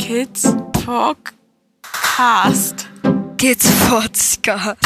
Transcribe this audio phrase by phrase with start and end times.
[0.10, 1.76] Kids Podcast.
[3.36, 4.80] Kids Podcast.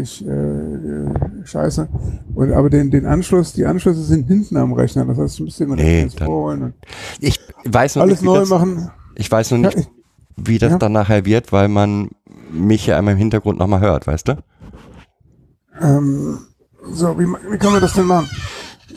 [0.00, 1.10] Ich äh, äh,
[1.44, 1.88] scheiße.
[2.34, 5.04] Und, aber den, den Anschluss, die Anschlüsse sind hinten am Rechner.
[5.04, 6.74] Das heißt, ich müsste immer Nee, dann- vorholen
[7.20, 8.90] Ich weiß noch alles nicht, wie neu das, machen.
[9.14, 9.88] Ich weiß noch Ja, nicht, ich,
[10.48, 10.78] wie das ja.
[10.78, 12.08] dann nachher wird, weil man
[12.50, 14.36] mich ja einmal im Hintergrund nochmal hört, weißt du?
[15.80, 16.38] ähm,
[16.92, 18.28] so, wie, wie können wir das denn machen?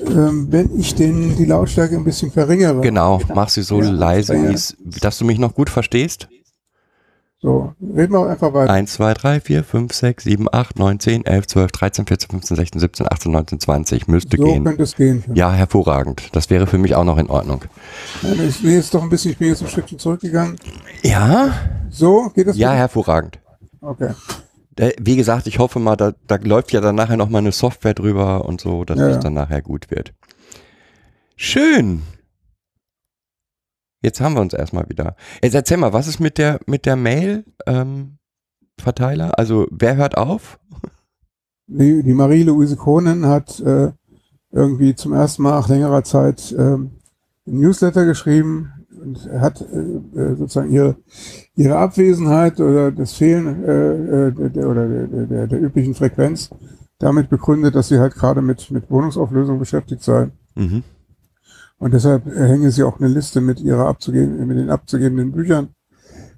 [0.07, 2.81] Ähm, wenn ich den, die Lautstärke ein bisschen verringere.
[2.81, 4.53] Genau, mach sie so Ja, leise, ja.
[5.01, 6.27] dass du mich noch gut verstehst.
[7.41, 8.71] So, reden wir einfach weiter.
[8.71, 12.55] 1, 2, 3, 4, 5, 6, 7, 8, 9, 10, 11, 12, 13, 14, 15,
[12.57, 14.07] 16, 17, 18, 19, 20.
[14.07, 14.63] Müsste so gehen.
[14.63, 15.23] könnte es gehen.
[15.33, 16.29] Ja, hervorragend.
[16.31, 17.65] Das wäre für mich auch noch in Ordnung.
[18.47, 20.55] Ich bin jetzt doch ein bisschen, ich bin jetzt ein Stückchen zurückgegangen.
[21.03, 21.53] Ja?
[21.89, 22.57] So, geht das?
[22.57, 22.77] Ja, wieder?
[22.79, 23.39] hervorragend.
[23.81, 24.11] Okay.
[24.77, 27.51] Äh, Wie gesagt, ich hoffe mal, da, da läuft ja dann nachher noch mal eine
[27.51, 30.13] Software drüber und so, dass Ja, es dann nachher gut wird.
[31.35, 32.01] Schön.
[34.05, 35.15] Jetzt haben wir uns erstmal wieder.
[35.41, 38.19] Jetzt erzähl mal, was ist mit der mit der Mail ähm?
[38.77, 40.59] Also wer hört auf?
[41.65, 43.93] Die, die Marie-Louise Kohnen hat äh,
[44.51, 46.91] irgendwie zum ersten Mal nach längerer Zeit ähm,
[47.47, 50.97] ein Newsletter geschrieben und hat äh, äh, sozusagen ihre,
[51.55, 55.95] ihre Abwesenheit oder das Fehlen äh, äh, der, der, oder der, der, der, der üblichen
[55.95, 56.51] Frequenz
[56.99, 60.29] damit begründet, dass sie halt gerade mit, mit Wohnungsauflösung beschäftigt sei.
[60.53, 60.83] Mhm.
[61.77, 65.69] Und deshalb äh, hänge sie auch eine Liste mit ihrer abzugeben, mit den abzugebenden Büchern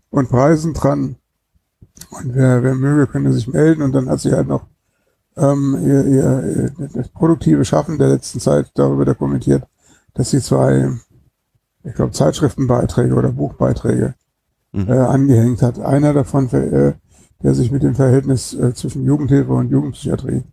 [0.09, 1.17] und Preisen dran.
[2.11, 3.81] Und wer, wer möge, könnte sich melden.
[3.81, 4.65] Und dann hat sie halt noch
[5.35, 9.63] ähm, ihr, ihr, ihr das produktive Schaffen der letzten Zeit darüber dokumentiert,
[10.13, 10.91] dass sie zwei,
[11.83, 14.15] ich glaube, Zeitschriftenbeiträge oder Buchbeiträge
[14.73, 14.87] Mhm.
[14.89, 15.79] äh, angehängt hat.
[15.79, 16.93] Einer davon, äh,
[17.41, 20.43] der sich mit dem Verhältnis äh, zwischen Jugendhilfe und Jugendpsychiatrie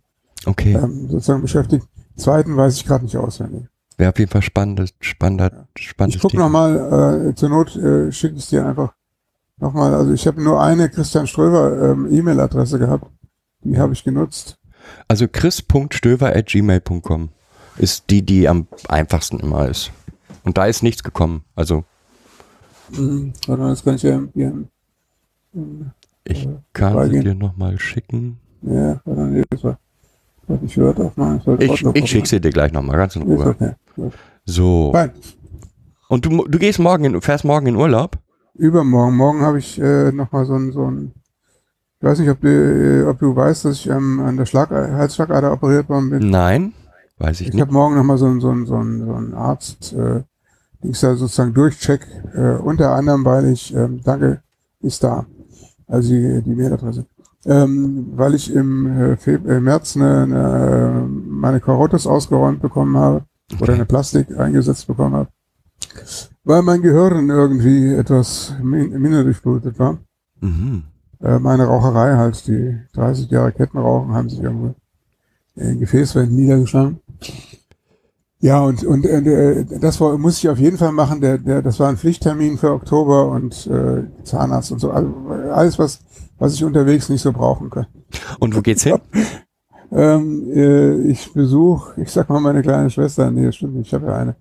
[0.45, 0.73] Okay.
[0.73, 1.85] ähm, sozusagen beschäftigt.
[2.15, 3.67] Zweiten weiß ich gerade nicht auswendig.
[3.97, 8.35] Wäre auf jeden Fall spannendes, spannender, spannendes Ich gucke nochmal, äh, zur Not äh, schicke
[8.35, 8.93] ich dir einfach
[9.57, 13.09] nochmal, also ich habe nur eine Christian Ströver ähm, E-Mail-Adresse gehabt,
[13.61, 14.57] die habe ich genutzt.
[15.07, 17.29] Also chris.stöver@gmail.com
[17.77, 19.91] ist die, die am einfachsten immer ist.
[20.43, 21.43] Und da ist nichts gekommen.
[21.55, 21.85] Also
[22.89, 23.33] Mhm.
[23.47, 24.69] Warte mal, das kann ich ja ähm,
[26.23, 28.39] ich kann sie dir nochmal schicken.
[28.61, 29.79] ja, warte mal, das war,
[30.65, 31.37] ich aufmachen.
[31.37, 33.47] das sollte Ich, ich schicke sie dir gleich nochmal, ganz in Ruhe.
[33.49, 33.71] okay.
[34.45, 34.91] So.
[34.91, 35.11] Fein.
[36.09, 38.17] Und du, du gehst morgen in, fährst morgen in Urlaub?
[38.53, 41.11] Übermorgen, morgen habe ich äh, nochmal so ein, so ein,
[41.99, 44.69] ich weiß nicht, ob du, äh, ob du weißt, dass ich ähm, an der Schlag
[44.69, 46.29] Halsschlagader operiert worden bin.
[46.29, 46.73] Nein,
[47.17, 47.61] weiß ich Ich nicht.
[47.61, 50.21] habe morgen nochmal so, ein- so, ein- so, ein- so einen Arzt, äh,
[50.83, 52.05] Dings da sozusagen durchcheck,
[52.35, 54.41] äh, unter anderem, weil ich, ähm, danke,
[54.81, 55.25] ist da,
[55.87, 57.05] also die, die Mailadresse,
[57.45, 63.23] ähm, weil ich im äh, äh, März eine, eine, meine Karottes ausgeräumt bekommen habe
[63.59, 65.29] oder eine Plastik eingesetzt bekommen habe,
[66.43, 69.99] weil mein Gehirn irgendwie etwas min minder durchblutet war.
[70.41, 70.83] Mhm.
[71.21, 74.73] Äh, meine Raucherei halt, die 30 Jahre Kettenrauchen haben sich irgendwo
[75.55, 76.99] in den Gefäßwänden niedergeschlagen.
[78.39, 81.21] Ja, und, und äh, das war, muss ich auf jeden Fall machen.
[81.21, 84.91] Der, der, das war ein Pflichttermin für Oktober und äh, Zahnarzt und so.
[84.91, 85.09] Also
[85.51, 85.99] alles, was,
[86.37, 87.87] was ich unterwegs nicht so brauchen kann.
[88.39, 88.99] Und wo geht's hin?
[89.91, 94.07] Ähm, äh, ich besuche, ich sag mal meine kleine Schwester, nee, stimmt nicht, ich habe
[94.07, 94.35] ja eine.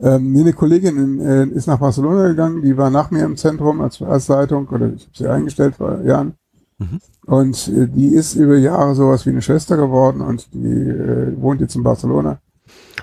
[0.00, 3.36] Ähm, nee, eine Kollegin in, äh, ist nach Barcelona gegangen, die war nach mir im
[3.36, 6.34] Zentrum als, als Leitung, oder ich habe sie eingestellt vor Jahren.
[6.78, 7.00] Mhm.
[7.24, 11.60] Und äh, die ist über Jahre sowas wie eine Schwester geworden und die äh, wohnt
[11.60, 12.40] jetzt in Barcelona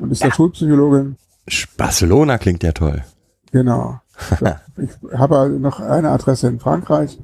[0.01, 1.15] und ist da Schulpsychologin.
[1.49, 3.01] Sch- Barcelona klingt ja toll.
[3.51, 4.01] Genau.
[4.77, 7.17] ich habe noch eine Adresse in Frankreich,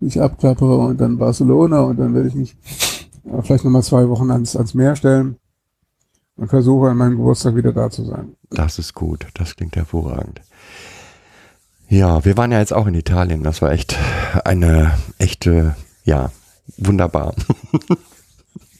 [0.00, 2.56] ich abklappere und dann Barcelona und dann werde ich mich
[3.24, 5.36] äh, vielleicht nochmal zwei Wochen ans, ans Meer stellen
[6.36, 8.36] und versuche an meinem Geburtstag wieder da zu sein.
[8.50, 9.26] Das ist gut.
[9.34, 10.42] Das klingt hervorragend.
[11.88, 13.42] Ja, wir waren ja jetzt auch in Italien.
[13.42, 13.96] Das war echt
[14.44, 16.30] eine echte, ja,
[16.78, 17.34] wunderbar.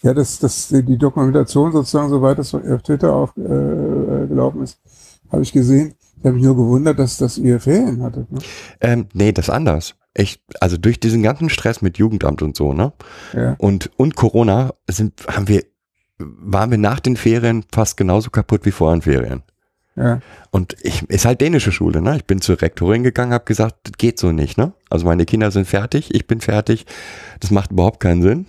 [0.02, 4.78] Ja, das, das, die Dokumentation sozusagen, soweit das auf Twitter aufgelaufen äh, gelaufen ist,
[5.32, 5.94] habe ich gesehen.
[6.18, 8.30] Ich habe mich nur gewundert, dass, dass ihr Ferien hattet.
[8.30, 8.38] Ne?
[8.80, 9.96] Ähm, nee, das anders.
[10.18, 12.92] Ich, also durch diesen ganzen Stress mit Jugendamt und so, ne?
[13.34, 13.54] Ja.
[13.58, 15.62] Und, und Corona sind, haben wir,
[16.18, 19.42] waren wir nach den Ferien fast genauso kaputt wie vor den Ferien.
[19.94, 20.20] Ja.
[20.50, 22.16] Und ich, ist halt dänische Schule, ne?
[22.16, 24.72] Ich bin zur Rektorin gegangen, habe gesagt, das geht so nicht, ne?
[24.88, 26.86] Also meine Kinder sind fertig, ich bin fertig,
[27.40, 28.46] das macht überhaupt keinen Sinn.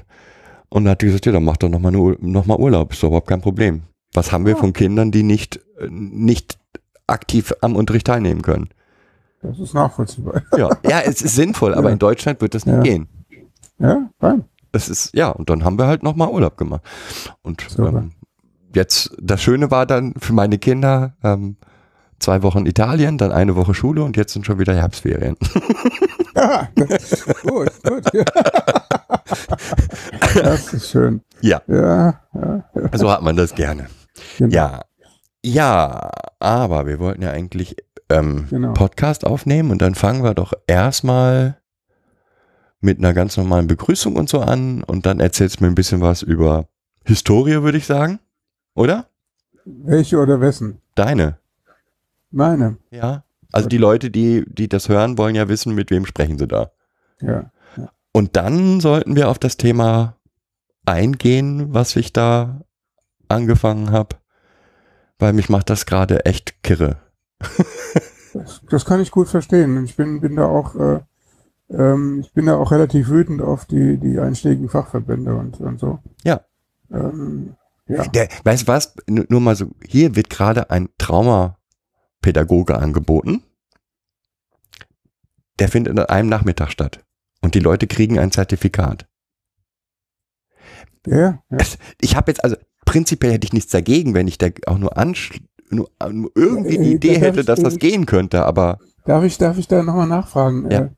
[0.70, 3.08] Und dann hat die gesagt, ja, dann mach doch nochmal noch mal Urlaub, ist doch
[3.08, 3.84] überhaupt kein Problem.
[4.14, 5.60] Was haben wir von Kindern, die nicht,
[5.90, 6.58] nicht
[7.08, 8.70] aktiv am Unterricht teilnehmen können?
[9.42, 10.42] Das ist nachvollziehbar.
[10.58, 11.94] Ja, ja es ist sinnvoll, aber Ja.
[11.94, 12.82] in Deutschland wird das nicht Ja.
[12.82, 13.08] gehen.
[13.80, 14.46] Ja, fein.
[14.72, 16.82] Das ist, ja, und dann haben wir halt nochmal Urlaub gemacht.
[17.44, 18.12] Und ähm,
[18.76, 21.58] jetzt, das Schöne war dann für meine Kinder, ähm,
[22.20, 25.36] zwei Wochen Italien, dann eine Woche Schule und jetzt sind schon wieder Herbstferien.
[26.36, 28.14] Ja, gut, gut.
[28.14, 28.24] Ja.
[30.36, 31.22] Das ist schön.
[31.42, 32.64] Ja, Ja, ja.
[32.94, 33.88] so hat man das gerne.
[34.38, 34.54] Genau.
[34.54, 34.82] Ja,
[35.44, 37.76] ja, aber wir wollten ja eigentlich
[38.10, 38.74] ähm, Genau.
[38.74, 41.58] Podcast aufnehmen und dann fangen wir doch erstmal
[42.80, 46.02] mit einer ganz normalen Begrüßung und so an und dann erzählst du mir ein bisschen
[46.02, 46.68] was über
[47.06, 48.20] Historie, würde ich sagen.
[48.76, 49.08] Oder?
[49.66, 50.82] Welche oder wessen?
[50.96, 51.40] Deine.
[52.32, 52.78] Meine.
[52.92, 53.24] Ja.
[53.52, 56.72] Also die Leute, die, die das hören, wollen ja wissen, mit wem sprechen sie da.
[57.22, 57.52] Ja.
[58.12, 60.16] Und dann sollten wir auf das Thema
[60.86, 62.62] eingehen, was ich da
[63.28, 64.16] angefangen habe,
[65.20, 66.98] weil mich macht das gerade echt kirre.
[68.34, 69.84] Das, das kann ich gut verstehen.
[69.84, 71.00] Ich bin, bin da auch, äh,
[71.70, 76.00] ähm, ich bin da auch relativ wütend auf die, die einschlägigen Fachverbände und, und so.
[76.24, 76.42] Ja.
[76.92, 77.56] Ähm,
[77.88, 78.06] ja.
[78.08, 78.96] Der, weißt du was?
[79.08, 83.44] Nur, mal so, hier wird gerade ein Traumapädagoge angeboten.
[85.60, 87.04] Der findet an einem Nachmittag statt.
[87.42, 89.08] Und die Leute kriegen ein Zertifikat.
[91.06, 91.58] Ja, ja.
[92.02, 95.40] Ich habe jetzt, also prinzipiell hätte ich nichts dagegen, wenn ich da auch nur, ansch
[95.70, 99.58] nur, nur irgendwie die Äh, Idee hätte, dass das gehen könnte, aber Darf ich, darf
[99.58, 100.70] ich da nochmal nachfragen?
[100.70, 100.90] Ja.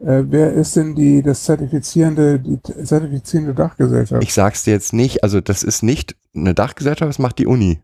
[0.00, 4.22] Äh, äh, wer ist denn die, das zertifizierende, die zertifizierende Dachgesellschaft?
[4.22, 7.80] ich sag's dir jetzt nicht, also das ist nicht eine Dachgesellschaft, das macht die Uni.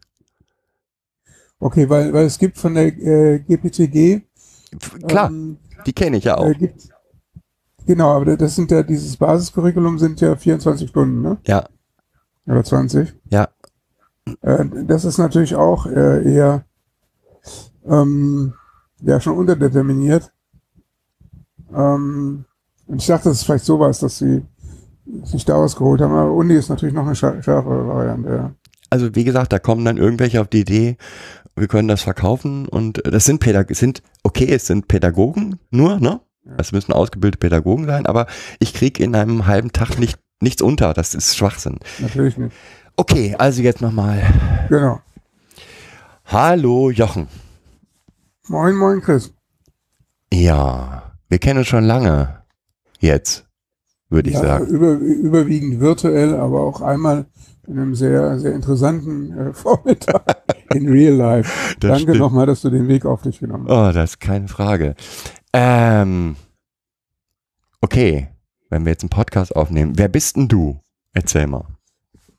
[1.59, 4.23] Okay, weil, weil es gibt von der äh, GPTG.
[5.07, 6.47] Klar, Ähm, die kenne ich ja auch.
[6.49, 6.89] äh, gibt,
[7.87, 11.39] genau, aber das sind ja, dieses Basiscurriculum sind ja 24 Stunden, ne?
[11.47, 11.67] Ja,
[12.47, 13.15] Oder 20.
[13.31, 13.49] ja,
[14.43, 16.65] Äh, das ist natürlich auch äh, eher
[17.89, 18.55] ähm,
[19.01, 20.33] ja schon unterdeterminiert.
[21.75, 22.45] Ähm,
[22.87, 24.43] und ich dachte, das ist vielleicht sowas, dass sie
[25.25, 26.13] sich daraus geholt haben.
[26.15, 28.29] Aber Uni ist natürlich noch eine schär- schärfere Variante.
[28.29, 28.55] Ja.
[28.91, 30.97] also wie gesagt, da kommen dann irgendwelche auf die Idee,
[31.55, 35.99] wir können das verkaufen und äh, das sind Pädagogen, sind, okay, es sind Pädagogen nur,
[36.01, 36.21] ne?
[36.59, 38.27] Es müssen ausgebildete Pädagogen sein, aber
[38.61, 41.81] ich krieg in einem halben Tag nicht, nichts unter, das ist Schwachsinn.
[41.99, 42.55] Natürlich nicht.
[42.97, 44.23] Okay, also jetzt nochmal.
[44.71, 45.01] Genau.
[46.25, 47.29] Hallo Jochen.
[48.49, 49.33] Moin, moin, Chris.
[50.33, 52.43] Ja, wir kennen uns schon lange.
[52.99, 53.47] Jetzt,
[54.09, 54.67] würde ich ja, sagen.
[54.67, 57.27] Über, überwiegend virtuell, aber auch einmal
[57.67, 61.77] in einem sehr, sehr interessanten äh, Vormittag in Real Life.
[61.81, 63.73] Das Danke nochmal, dass du den Weg auf dich genommen hast.
[63.73, 64.95] Oh, das ist keine Frage.
[65.53, 66.37] Ähm,
[67.81, 68.29] okay,
[68.71, 70.81] wenn wir jetzt einen Podcast aufnehmen, wer bist denn du?
[71.13, 71.76] Erzähl mal.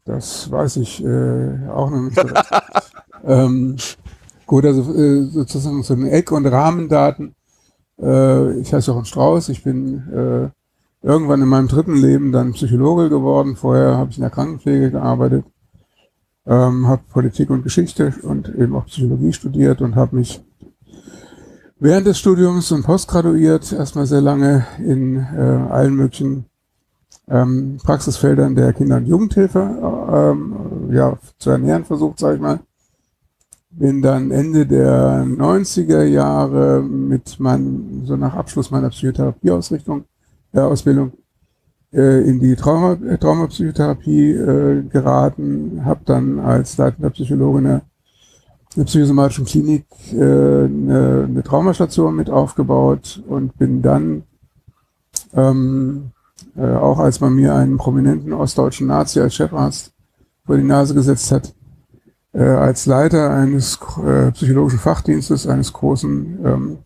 [0.07, 2.17] Das weiß ich äh, auch noch nicht.
[3.25, 3.75] ähm,
[4.45, 7.35] gut, also äh, sozusagen so eine Eck- und Rahmendaten.
[8.01, 9.49] Äh, ich heiße Jochen Strauß.
[9.49, 13.57] Ich bin äh, irgendwann in meinem dritten Leben dann Psychologe geworden.
[13.57, 15.43] Vorher habe ich in der Krankenpflege gearbeitet,
[16.45, 20.41] ähm, habe Politik und Geschichte und eben auch Psychologie studiert und habe mich
[21.79, 26.45] während des Studiums und postgraduiert erstmal sehr lange in äh, allen möglichen
[27.29, 32.59] ähm, Praxisfeldern der Kinder- und Jugendhilfe äh, ähm, ja, zu ernähren versucht, sage ich mal.
[33.69, 40.05] Bin dann Ende der 90er Jahre mit meinem, so nach Abschluss meiner Psychotherapieausrichtung,
[40.53, 41.11] äh, Ausbildung,
[41.93, 47.81] äh, in die Trauma, äh, Traumapsychotherapie äh, geraten, habe dann als leitender Psychologe in der
[48.83, 54.23] psychosomatischen Klinik äh, eine, eine Traumastation mit aufgebaut und bin dann
[55.33, 56.11] ähm,
[56.55, 59.93] äh, auch als man mir einen prominenten ostdeutschen Nazi als Chefarzt
[60.45, 61.53] vor die Nase gesetzt hat,
[62.33, 66.77] äh, als Leiter eines äh, psychologischen Fachdienstes eines großen ähm,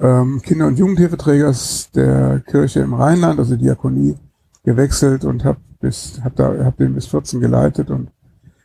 [0.00, 4.16] ähm, Kinder- und Jugendhilfeträgers der Kirche im Rheinland, also Diakonie,
[4.64, 8.10] gewechselt und habe bis hab da hab den bis 14 geleitet und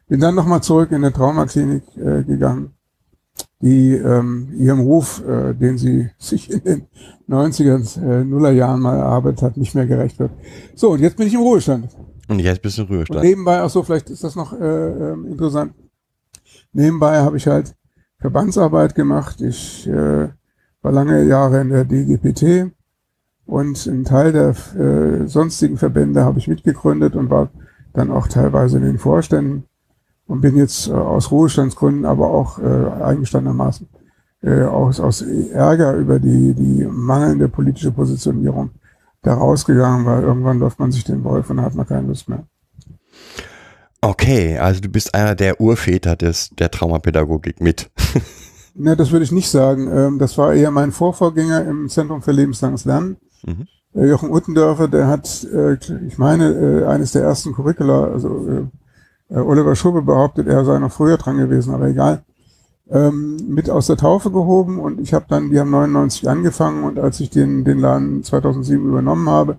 [0.07, 2.71] bin dann nochmal zurück in eine Traumaklinik äh, gegangen,
[3.61, 6.87] die ähm, ihrem Ruf, äh, den sie sich in den
[7.27, 10.31] 90er, äh, Nullerjahren mal erarbeitet hat, nicht mehr gerecht wird.
[10.75, 11.89] So, und jetzt bin ich im Ruhestand.
[12.29, 13.23] Und jetzt bist du Und Ruhestand.
[13.23, 15.73] nebenbei, ach so, vielleicht ist das noch äh, ähm, interessant.
[16.71, 17.75] Nebenbei habe ich halt
[18.19, 19.41] Verbandsarbeit gemacht.
[19.41, 20.29] Ich äh,
[20.81, 22.71] war lange Jahre in der DGPT
[23.45, 27.49] und einen Teil der äh, sonstigen Verbände habe ich mitgegründet und war
[27.93, 29.63] dann auch teilweise in den Vorständen
[30.29, 33.89] und bin jetzt äh, aus Ruhestandsgründen, aber auch äh, eingestandenermaßen
[34.43, 38.69] äh, aus, aus Ärger über die, die mangelnde politische Positionierung
[39.23, 42.43] da rausgegangen, weil irgendwann läuft man sich den Wolf und hat man keine Lust mehr.
[44.01, 47.89] Okay, also du bist einer der Urväter des, der Traumapädagogik mit.
[48.75, 49.89] Ne, das würde ich nicht sagen.
[49.91, 53.17] Ähm, das war eher mein Vorvorgänger im Zentrum für lebenslanges Lernen.
[53.45, 53.67] Mhm.
[53.93, 55.73] Äh, Jochen Uttendörfer, der hat, äh,
[56.07, 58.69] ich meine, äh, eines der ersten Curricula, also
[59.29, 62.23] äh, Oliver Schubbe behauptet, er sei noch früher dran gewesen, aber egal,
[62.89, 66.99] ähm, mit aus der Taufe gehoben und ich habe dann, die haben 99 angefangen und
[66.99, 69.57] als ich den, den Laden 2007 übernommen habe,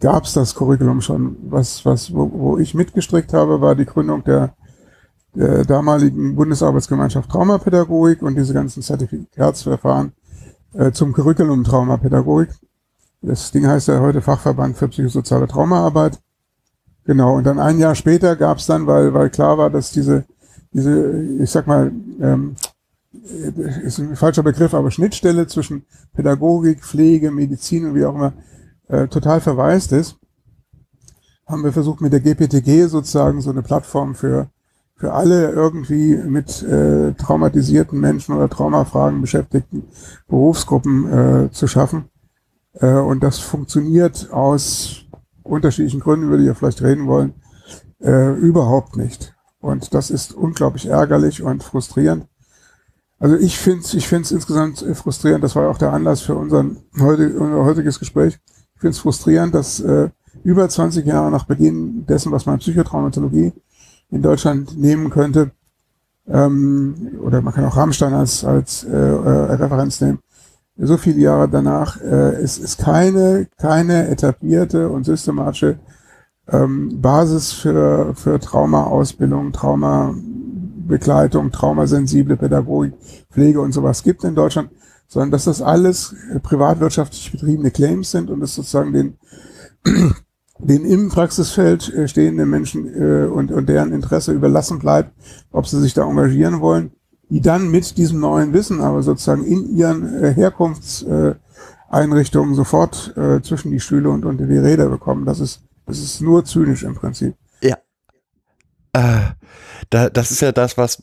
[0.00, 1.36] gab es das Curriculum schon.
[1.42, 4.54] Was, was, wo, wo ich mitgestrickt habe, war die Gründung der,
[5.34, 10.12] der damaligen Bundesarbeitsgemeinschaft Traumapädagogik und diese ganzen Zertifikatsverfahren
[10.74, 12.50] äh, zum Curriculum Traumapädagogik.
[13.22, 16.20] Das Ding heißt ja heute Fachverband für psychosoziale Traumaarbeit.
[17.08, 20.26] Genau, und dann ein Jahr später gab es dann, weil, weil klar war, dass diese,
[20.74, 22.54] diese, ich sag mal, ähm,
[23.82, 28.34] ist ein falscher Begriff, aber Schnittstelle zwischen Pädagogik, Pflege, Medizin und wie auch immer
[28.88, 30.18] äh, total verwaist ist,
[31.46, 34.50] haben wir versucht mit der GPTG sozusagen so eine Plattform für
[34.94, 39.84] für alle irgendwie mit äh, traumatisierten Menschen oder Traumafragen beschäftigten
[40.26, 42.10] Berufsgruppen äh, zu schaffen.
[42.74, 45.07] Äh, und das funktioniert aus
[45.48, 47.34] unterschiedlichen Gründen, über die wir vielleicht reden wollen,
[48.00, 49.34] äh, überhaupt nicht.
[49.60, 52.26] Und das ist unglaublich ärgerlich und frustrierend.
[53.18, 56.76] Also ich finde es ich find's insgesamt frustrierend, das war auch der Anlass für unseren
[57.00, 58.38] heute, unser heutiges Gespräch.
[58.74, 60.10] Ich finde es frustrierend, dass äh,
[60.44, 63.52] über 20 Jahre nach Beginn dessen, was man Psychotraumatologie
[64.10, 65.50] in Deutschland nehmen könnte.
[66.28, 70.20] Ähm, oder man kann auch Rammstein als, als äh, äh, Referenz nehmen.
[70.80, 75.80] So viele Jahre danach äh, es ist keine, keine etablierte und systematische
[76.48, 82.94] ähm, Basis für, für Traumaausbildung, Traumabegleitung, traumasensible Pädagogik,
[83.30, 84.70] Pflege und sowas gibt in Deutschland,
[85.08, 89.18] sondern dass das alles privatwirtschaftlich betriebene Claims sind und es sozusagen den
[90.58, 95.12] den im Praxisfeld äh, stehenden Menschen äh, und, und deren Interesse überlassen bleibt,
[95.50, 96.92] ob sie sich da engagieren wollen,
[97.30, 103.70] die dann mit diesem neuen Wissen aber sozusagen in ihren äh, Herkunftseinrichtungen sofort äh, zwischen
[103.70, 105.26] die Stühle und unter die Räder bekommen.
[105.26, 107.34] Das ist, das ist nur zynisch im Prinzip.
[107.62, 107.76] Ja.
[108.92, 109.32] Äh,
[109.90, 111.02] da, das ist ja das, was,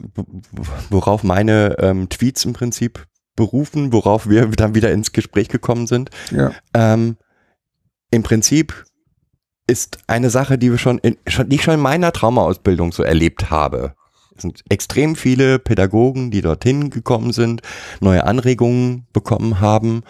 [0.90, 3.06] worauf meine ähm, Tweets im Prinzip
[3.36, 6.10] berufen, worauf wir dann wieder ins Gespräch gekommen sind.
[6.32, 6.52] Ja.
[6.74, 7.18] Ähm,
[8.12, 8.86] Im Prinzip
[9.68, 13.04] ist eine Sache, die wir schon, in, schon, die ich schon in meiner Traumaausbildung so
[13.04, 13.96] erlebt habe.
[14.36, 17.62] Es sind extrem viele Pädagogen, die dorthin gekommen sind,
[18.02, 20.04] neue Anregungen bekommen haben,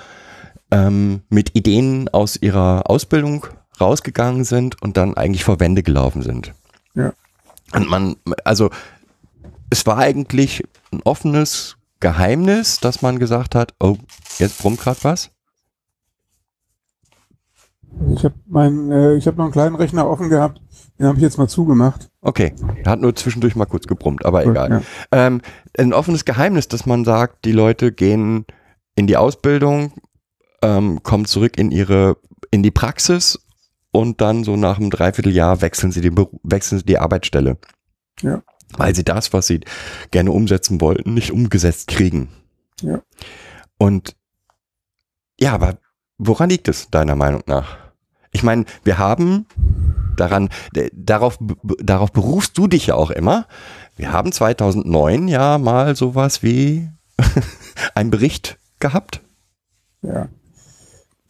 [0.72, 3.46] ähm, mit Ideen aus ihrer Ausbildung
[3.80, 6.54] rausgegangen sind und dann eigentlich vor Wände gelaufen sind.
[6.96, 7.14] Ja.
[7.74, 8.70] Und man, also
[9.70, 13.98] es war eigentlich ein offenes Geheimnis, dass man gesagt hat, oh,
[14.38, 15.32] jetzt brummt gerade was.
[18.14, 20.62] Ich habe mein, äh, ich habe noch einen kleinen Rechner offen gehabt,
[21.00, 22.10] den habe ich jetzt mal zugemacht.
[22.22, 22.54] Okay,
[22.86, 24.70] hat nur zwischendurch mal kurz gebrummt, aber egal.
[24.70, 24.82] ja.
[25.12, 25.42] Ähm,
[25.78, 28.46] ein offenes Geheimnis, dass man sagt, die Leute gehen
[28.96, 29.94] in die Ausbildung,
[30.62, 32.18] ähm, kommen zurück in ihre,
[32.52, 33.40] in die Praxis
[33.92, 37.58] und dann so nach einem Dreivierteljahr wechseln sie die, Beru- wechseln sie die Arbeitsstelle.
[38.22, 38.42] Ja.
[38.78, 39.62] Weil sie das, was sie
[40.12, 42.30] gerne umsetzen wollten, nicht umgesetzt kriegen.
[42.82, 43.02] Ja.
[43.78, 44.16] Und
[45.40, 45.78] ja, aber
[46.18, 47.78] woran liegt es deiner Meinung nach?
[48.36, 49.46] Ich meine, wir haben
[50.18, 50.50] daran,
[50.94, 51.40] darauf,
[51.82, 53.48] darauf berufst du dich ja auch immer.
[53.96, 56.90] Wir haben 2009 ja mal sowas wie
[57.96, 59.22] einen Bericht gehabt.
[60.02, 60.28] Ja.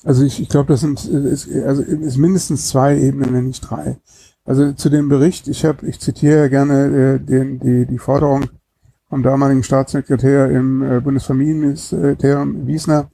[0.04, 3.98] Also ich, ich glaube, das sind ist, also ist mindestens zwei Ebenen, wenn nicht drei.
[4.44, 8.46] Also zu dem Bericht, ich habe, ich zitiere gerne äh, den, die, die Forderung
[9.10, 13.12] vom damaligen Staatssekretär im äh, Bundesfamilienministerium Wiesner,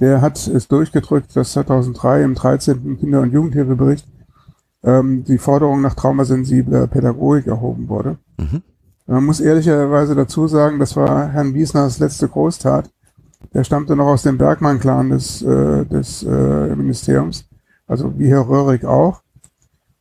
[0.00, 2.98] der hat es durchgedrückt, dass 2003 im 13.
[2.98, 4.06] Kinder- und Jugendhilfebericht
[4.84, 8.18] ähm, die Forderung nach traumasensibler Pädagogik erhoben wurde.
[8.38, 8.62] Mhm.
[9.06, 12.90] Man muss ehrlicherweise dazu sagen, das war Herrn Wiesners letzte Großtat.
[13.54, 17.46] Der stammte noch aus dem Bergmann-Clan des, äh, des äh, Ministeriums,
[17.86, 19.22] also wie Herr Röhrig auch.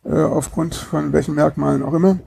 [0.04, 2.18] äh, aufgrund von welchen Merkmalen auch immer.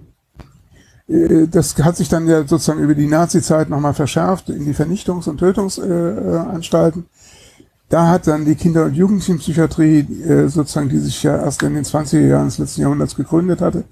[1.07, 5.29] Äh, Das hat sich dann ja sozusagen über die Nazi-Zeit nochmal verschärft in die Vernichtungs-
[5.29, 7.05] und Tötungsanstalten.
[7.89, 11.85] Da hat dann die Kinder- und Jugendpsychiatrie, äh, sozusagen, die sich ja erst in den
[11.85, 13.83] 20er Jahren des letzten Jahrhunderts gegründet hatte,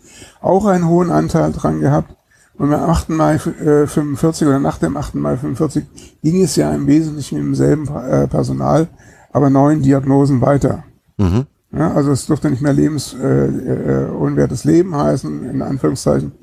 [0.41, 2.15] auch einen hohen Anteil dran gehabt.
[2.61, 3.09] Und am 8.
[3.09, 5.15] Mai äh, 45 oder nach dem 8.
[5.15, 5.83] Mai 45
[6.21, 8.87] ging es ja im Wesentlichen mit demselben äh, Personal,
[9.31, 10.83] aber neun Diagnosen weiter.
[11.17, 11.47] Mhm.
[11.71, 16.33] Ja, also es durfte nicht mehr lebensunwertes äh, äh, unwertes Leben heißen, in Anführungszeichen,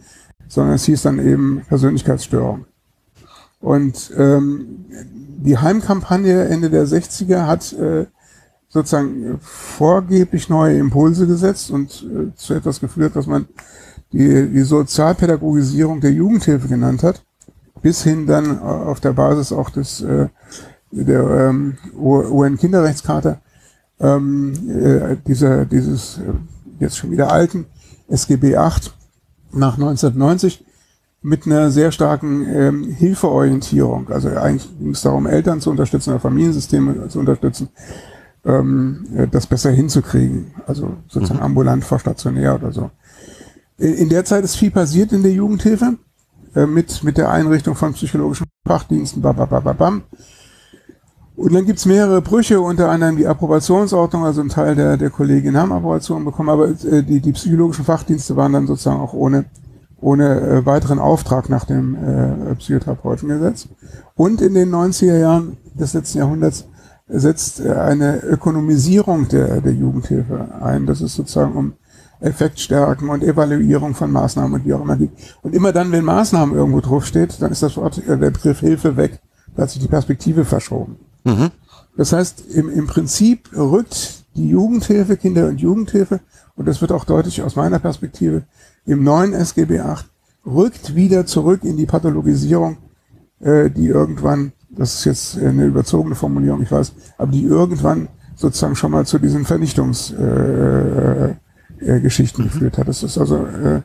[0.48, 2.64] sondern es hieß dann eben Persönlichkeitsstörung.
[3.60, 8.06] Und ähm, die Heimkampagne Ende der 60er hat äh,
[8.68, 13.46] sozusagen vorgeblich neue Impulse gesetzt und äh, zu etwas geführt, was man
[14.12, 17.22] die, die Sozialpädagogisierung der Jugendhilfe genannt hat,
[17.82, 20.28] bis hin dann auf der Basis auch des äh,
[20.90, 23.40] der ähm, UN-Kinderrechtscharta
[24.00, 26.32] ähm, äh, dieser, dieses äh,
[26.80, 27.66] jetzt schon wieder alten
[28.08, 28.94] SGB 8
[29.52, 30.64] nach 1990
[31.20, 34.08] mit einer sehr starken ähm, Hilfeorientierung.
[34.10, 37.68] Also eigentlich ging es darum, Eltern zu unterstützen oder Familiensysteme zu unterstützen,
[38.44, 40.52] ähm, äh, das besser hinzukriegen.
[40.66, 42.90] Also sozusagen ambulant vor stationär oder so.
[43.78, 45.96] In, in der Zeit ist viel passiert in der Jugendhilfe
[46.54, 50.02] äh, mit, mit der Einrichtung von psychologischen Fachdiensten, babababam.
[51.36, 55.56] Und dann gibt's mehrere Brüche, unter anderem die Approbationsordnung, also ein Teil der, der Kolleginnen
[55.56, 59.44] haben Approbation bekommen, aber äh, die, die psychologischen Fachdienste waren dann sozusagen auch ohne,
[60.00, 63.68] ohne äh, weiteren Auftrag nach dem äh, Psychotherapeutengesetz.
[64.16, 66.66] Und in den 90er Jahren des letzten Jahrhunderts
[67.08, 70.86] setzt äh, eine Ökonomisierung der, der Jugendhilfe ein.
[70.86, 71.72] Das ist sozusagen um
[72.20, 75.10] Effektstärken und Evaluierung von Maßnahmen und wie auch immer geht.
[75.42, 78.96] Und immer dann, wenn Maßnahmen irgendwo draufsteht, dann ist das Wort, äh, der Begriff Hilfe
[78.96, 79.20] weg.
[79.54, 80.96] Da hat sich die Perspektive verschoben.
[81.24, 81.50] Mhm.
[81.96, 86.20] Das heißt, im, im Prinzip rückt die Jugendhilfe, Kinder- und Jugendhilfe,
[86.56, 88.44] und das wird auch deutlich aus meiner Perspektive,
[88.86, 89.96] im neuen SGB VIII,
[90.46, 92.78] rückt wieder zurück in die Pathologisierung,
[93.40, 98.76] äh, die irgendwann, das ist jetzt eine überzogene Formulierung, ich weiß, aber die irgendwann sozusagen
[98.76, 101.36] schon mal zu diesen Vernichtungsgeschichten
[101.80, 102.86] äh, äh, Geschichten geführt hat.
[102.86, 103.82] Das ist also, äh,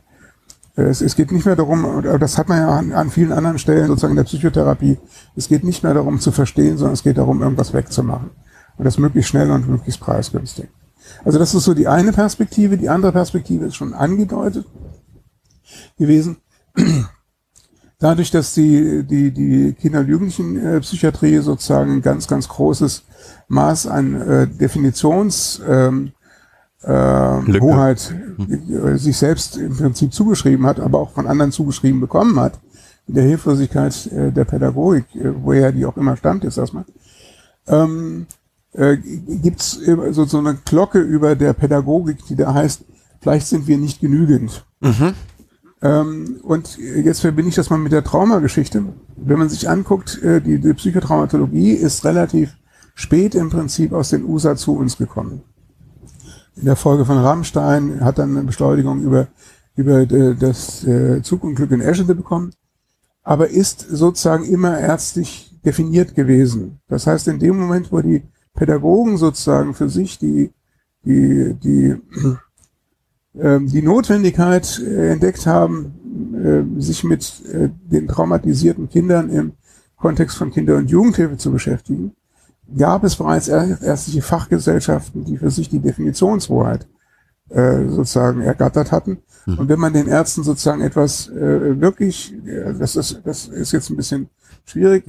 [0.76, 3.58] es, es geht nicht mehr darum, aber das hat man ja an, an vielen anderen
[3.58, 5.00] Stellen sozusagen in der Psychotherapie,
[5.36, 8.30] es geht nicht mehr darum zu verstehen, sondern es geht darum, irgendwas wegzumachen.
[8.78, 10.70] Und das möglichst schnell und möglichst preisgünstig.
[11.26, 12.78] Also das ist so die eine Perspektive.
[12.78, 14.66] Die andere Perspektive ist schon angedeutet
[15.98, 16.38] gewesen.
[18.04, 23.04] Dadurch, dass die, die, die Kinder- und Jugendlichenpsychiatrie sozusagen ein ganz, ganz großes
[23.48, 26.12] Maß an äh, Definitions ähm,
[26.84, 27.62] äh, Lücke.
[27.62, 28.14] Hoheit
[28.50, 32.60] äh, sich selbst im Prinzip zugeschrieben hat, aber auch von anderen zugeschrieben bekommen hat,
[33.08, 36.84] in der Hilflosigkeit äh, der Pädagogik, äh, woher die auch immer stammt jetzt erstmal,
[37.68, 38.28] ähm,
[38.74, 42.84] äh, gibt's äh, so, so eine Glocke über der Pädagogik, die da heißt,
[43.22, 44.66] vielleicht sind wir nicht genügend.
[44.82, 45.14] Mhm.
[45.84, 48.86] Ähm, und jetzt verbinde ich das mal mit der Traumageschichte.
[49.18, 52.56] Wenn man sich anguckt, äh, die, die Psychotraumatologie ist relativ
[52.96, 55.42] spät im Prinzip aus den USA zu uns gekommen.
[56.56, 59.28] In der Folge von Rammstein hat dann eine Beschleunigung über,
[59.76, 62.52] über äh, das äh, Zug und Glück in Eschede bekommen,
[63.22, 66.80] aber ist sozusagen immer ärztlich definiert gewesen.
[66.88, 70.54] Das heißt, in dem Moment, wo die Pädagogen sozusagen für sich die,
[71.04, 71.96] die, die
[73.34, 75.94] die Notwendigkeit äh, entdeckt haben,
[76.36, 79.54] äh, sich mit äh, den traumatisierten Kindern im
[79.98, 82.14] Kontext von Kinder- und Jugendhilfe zu beschäftigen,
[82.78, 86.88] gab es bereits er- ärztliche Fachgesellschaften, die für sich die Definitionshoheit
[87.50, 89.18] äh, sozusagen ergattert hatten.
[89.46, 92.34] Und wenn man den Ärzten sozusagen etwas wirklich,
[92.80, 94.30] das ist, das ist jetzt ein bisschen
[94.64, 95.04] schwierig,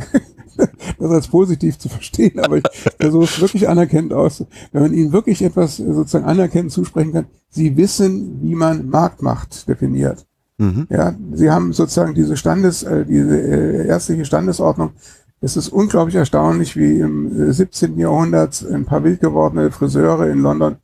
[0.99, 2.65] das als positiv zu verstehen, aber ich
[2.99, 7.27] versuche es wirklich anerkennend aus, wenn man ihnen wirklich etwas äh, sozusagen anerkennend zusprechen kann,
[7.51, 10.27] sie wissen, wie man Marktmacht definiert.
[10.59, 10.87] Mhm.
[10.89, 14.93] Ja, sie haben sozusagen diese Standes, äh, diese äh, ärztliche Standesordnung.
[15.41, 17.99] Es ist unglaublich erstaunlich, wie im äh, 17.
[17.99, 20.77] Jahrhundert ein paar wild gewordene Friseure in London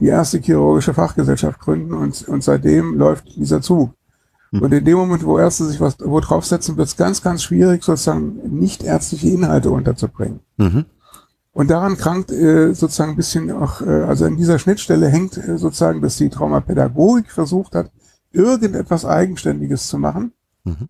[0.00, 3.94] die erste chirurgische Fachgesellschaft gründen und, und seitdem läuft dieser Zug.
[4.60, 7.82] Und in dem Moment, wo Ärzte sich was wo draufsetzen, wird es ganz, ganz schwierig,
[7.82, 10.40] sozusagen nicht ärztliche Inhalte unterzubringen.
[10.56, 10.84] Mhm.
[11.52, 15.56] Und daran krankt äh, sozusagen ein bisschen auch, äh, also an dieser Schnittstelle hängt äh,
[15.56, 17.90] sozusagen, dass die Traumapädagogik versucht hat,
[18.32, 20.32] irgendetwas Eigenständiges zu machen.
[20.64, 20.88] Mhm.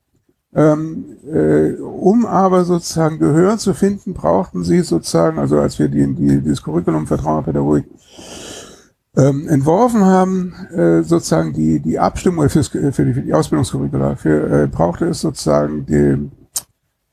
[0.57, 6.15] Ähm, äh, um aber sozusagen Gehör zu finden, brauchten sie sozusagen, also als wir die,
[6.15, 7.87] die, dieses Curriculum für Traumapädagogik
[9.17, 14.63] ähm, entworfen haben, äh, sozusagen die, die Abstimmung fürs, für, die, für die Ausbildungskurricula, für,
[14.63, 16.31] äh, brauchte es sozusagen die,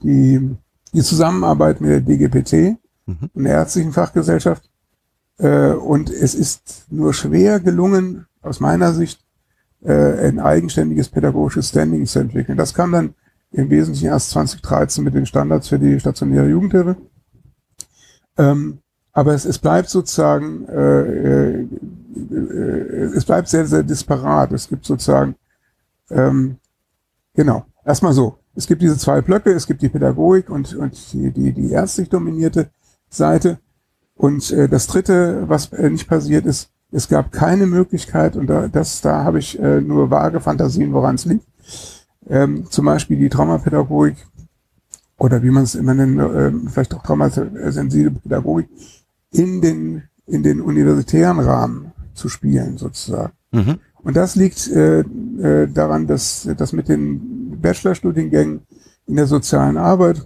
[0.01, 0.55] die,
[0.93, 3.29] die Zusammenarbeit mit der DGPT Mhm.
[3.33, 4.69] und der ärztlichen Fachgesellschaft.
[5.37, 9.21] Äh, und es ist nur schwer gelungen, aus meiner Sicht,
[9.83, 12.57] äh, ein eigenständiges pädagogisches Standing zu entwickeln.
[12.57, 13.15] Das kam dann
[13.51, 16.97] im Wesentlichen erst 2013 mit den Standards für die stationäre Jugendhilfe.
[18.37, 18.79] Ähm,
[19.11, 21.67] aber es, es bleibt sozusagen, äh, äh, äh,
[23.15, 24.51] es bleibt sehr, sehr disparat.
[24.51, 25.35] Es gibt sozusagen,
[26.09, 26.57] ähm,
[27.33, 28.37] genau, erstmal so.
[28.55, 32.09] Es gibt diese zwei Blöcke, es gibt die Pädagogik und, und die, die, die ärztlich
[32.09, 32.69] dominierte
[33.09, 33.59] Seite.
[34.15, 38.67] Und äh, das Dritte, was äh, nicht passiert ist, es gab keine Möglichkeit, und da,
[38.67, 41.45] das, da habe ich äh, nur vage Fantasien, woran es liegt,
[42.29, 44.17] ähm, zum Beispiel die Traumapädagogik
[45.17, 48.67] oder wie man es immer nennt, äh, vielleicht auch traumasensible Pädagogik
[49.31, 53.33] in den, in den universitären Rahmen zu spielen, sozusagen.
[53.51, 53.79] Mhm.
[54.03, 58.61] Und das liegt äh, äh, daran, dass, dass mit den Bachelorstudiengängen
[59.07, 60.25] in der sozialen Arbeit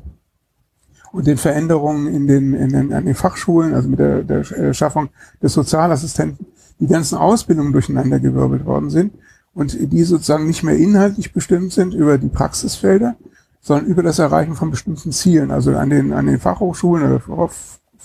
[1.11, 5.09] und den Veränderungen in den, in den, an den Fachschulen, also mit der, der Schaffung
[5.41, 6.45] des Sozialassistenten,
[6.79, 9.13] die ganzen Ausbildungen durcheinander gewirbelt worden sind
[9.53, 13.15] und die sozusagen nicht mehr inhaltlich bestimmt sind über die Praxisfelder,
[13.61, 15.51] sondern über das Erreichen von bestimmten Zielen.
[15.51, 17.19] Also an den, an den Fachhochschulen oder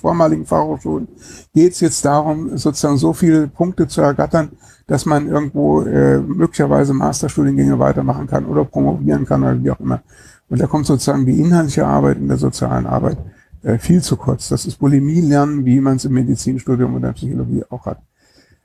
[0.00, 1.08] vormaligen Fachhochschulen
[1.54, 4.50] geht es jetzt darum, sozusagen so viele Punkte zu ergattern,
[4.86, 10.02] dass man irgendwo äh, möglicherweise Masterstudiengänge weitermachen kann oder promovieren kann oder wie auch immer.
[10.48, 13.18] Und da kommt sozusagen die inhaltliche Arbeit in der sozialen Arbeit
[13.62, 14.48] äh, viel zu kurz.
[14.48, 17.98] Das ist Bulimie lernen, wie man es im Medizinstudium oder Psychologie auch hat.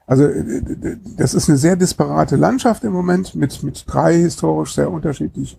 [0.08, 4.90] Also äh, das ist eine sehr disparate Landschaft im Moment mit, mit drei historisch sehr
[4.90, 5.58] unterschiedlich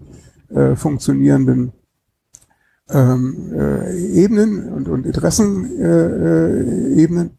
[0.48, 1.72] äh, funktionierenden
[2.90, 5.81] ähm, äh, Ebenen und, und Interessenebenen.
[5.81, 7.31] Äh, äh, Ebenen.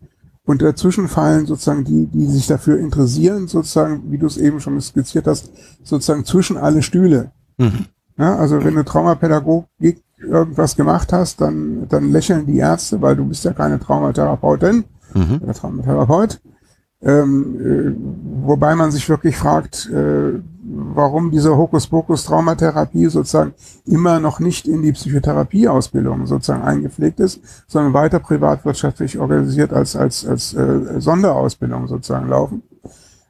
[0.45, 4.79] und dazwischen fallen sozusagen die, die sich dafür interessieren, sozusagen, wie du es eben schon
[4.81, 5.51] skizziert hast,
[5.83, 7.31] sozusagen zwischen alle Stühle.
[7.57, 7.85] Mhm.
[8.17, 13.25] Ja, also wenn du Traumapädagogik irgendwas gemacht hast, dann, dann lächeln die Ärzte, weil du
[13.25, 15.39] bist ja keine Traumatherapeutin Mhm.
[15.41, 16.41] oder Traumatherapeut.
[16.99, 23.53] Ähm, äh, wobei man sich wirklich fragt, äh, warum diese Hokuspokus-Traumatherapie sozusagen
[23.85, 30.25] immer noch nicht in die Psychotherapieausbildung sozusagen eingepflegt ist, sondern weiter privatwirtschaftlich organisiert als, als,
[30.25, 32.63] als äh, Sonderausbildung sozusagen laufen.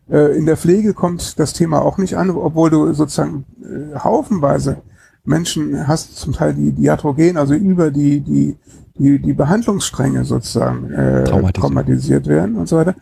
[0.09, 4.77] Äh, in der Pflege kommt das Thema auch nicht an, obwohl du sozusagen äh, haufenweise
[5.25, 8.55] Menschen hast, zum Teil die diatrogen, also über die, die,
[8.97, 11.55] die, die Behandlungsstränge sozusagen äh, Traumatisiert.
[11.55, 12.95] traumatisiert werden und so weiter.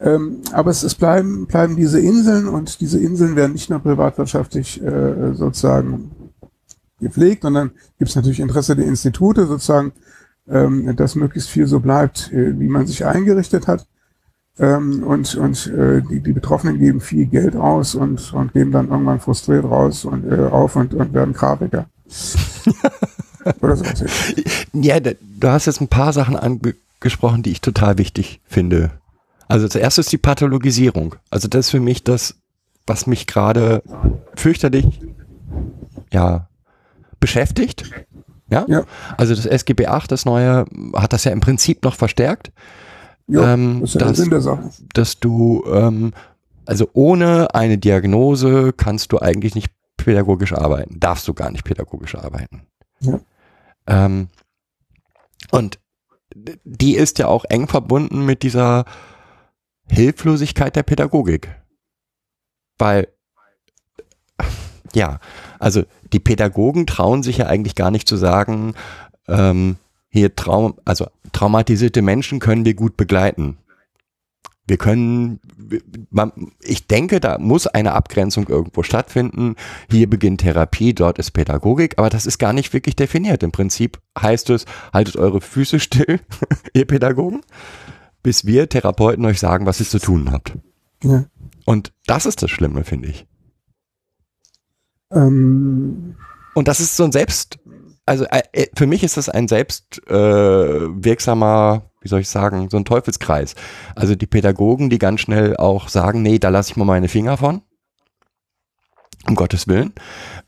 [0.00, 4.82] Ähm, aber es, es bleiben, bleiben diese Inseln und diese Inseln werden nicht nur privatwirtschaftlich
[4.82, 6.10] äh, sozusagen
[7.00, 9.92] gepflegt, sondern gibt es natürlich Interesse der Institute sozusagen,
[10.48, 13.86] ähm, dass möglichst viel so bleibt, äh, wie man sich eingerichtet hat.
[14.58, 18.88] Ähm, und und äh, die, die Betroffenen geben viel Geld aus und, und geben dann
[18.88, 21.86] irgendwann frustriert raus und äh, auf und, und werden Grafiker.
[23.62, 23.84] Oder so.
[24.74, 28.90] Ja, da- du hast jetzt ein paar Sachen angesprochen, die ich total wichtig finde.
[29.50, 31.16] Also zuerst ist die Pathologisierung.
[31.30, 32.36] Also das ist für mich das,
[32.86, 33.82] was mich gerade
[34.36, 35.00] fürchterlich,
[36.12, 36.48] ja,
[37.18, 37.90] beschäftigt.
[38.50, 38.64] Ja?
[38.68, 38.84] Ja.
[39.16, 42.52] Also das SGB 8, das neue, hat das ja im Prinzip noch verstärkt.
[43.26, 44.70] Ja, Ähm, das ist ja der das- Sinn der Sache.
[44.94, 46.12] dass du, ähm,
[46.66, 52.14] also ohne eine Diagnose kannst du eigentlich nicht pädagogisch arbeiten, darfst du gar nicht pädagogisch
[52.14, 52.62] arbeiten.
[53.00, 53.20] Ja.
[53.86, 54.28] Ähm,
[55.50, 55.78] und
[56.64, 58.84] die ist ja auch eng verbunden mit dieser
[59.90, 61.48] Hilflosigkeit der Pädagogik.
[62.78, 63.08] Weil,
[64.94, 65.20] ja,
[65.58, 68.74] also die Pädagogen trauen sich ja eigentlich gar nicht zu sagen,
[69.28, 69.76] ähm,
[70.08, 73.58] hier Traum, also traumatisierte Menschen können wir gut begleiten.
[74.66, 75.40] Wir können,
[76.10, 79.56] man, ich denke, da muss eine Abgrenzung irgendwo stattfinden.
[79.90, 83.42] Hier beginnt Therapie, dort ist Pädagogik, aber das ist gar nicht wirklich definiert.
[83.42, 86.20] Im Prinzip heißt es, haltet eure Füße still,
[86.72, 87.40] ihr Pädagogen,
[88.22, 90.56] bis wir Therapeuten euch sagen, was ihr zu tun habt.
[91.02, 91.24] Ja.
[91.64, 93.26] Und das ist das Schlimme, finde ich.
[95.12, 96.16] Ähm,
[96.54, 97.58] Und das ist so ein Selbst,
[98.06, 102.68] also äh, äh, für mich ist das ein selbst äh, wirksamer wie soll ich sagen,
[102.70, 103.54] so ein Teufelskreis.
[103.94, 107.36] Also die Pädagogen, die ganz schnell auch sagen, nee, da lasse ich mal meine Finger
[107.36, 107.62] von.
[109.28, 109.92] Um Gottes Willen.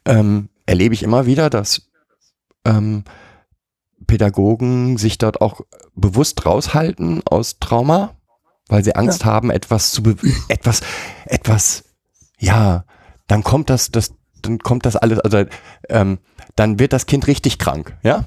[0.07, 1.91] Ähm, erlebe ich immer wieder, dass
[2.65, 3.05] ähm,
[4.07, 5.61] Pädagogen sich dort auch
[5.95, 8.17] bewusst raushalten aus Trauma,
[8.69, 9.27] weil sie Angst ja.
[9.27, 10.03] haben, etwas zu
[10.49, 10.81] etwas,
[11.27, 11.85] etwas,
[12.39, 12.85] ja,
[13.27, 15.45] dann kommt das, das, dann kommt das alles, also
[15.89, 16.19] ähm,
[16.57, 18.27] dann wird das Kind richtig krank, ja?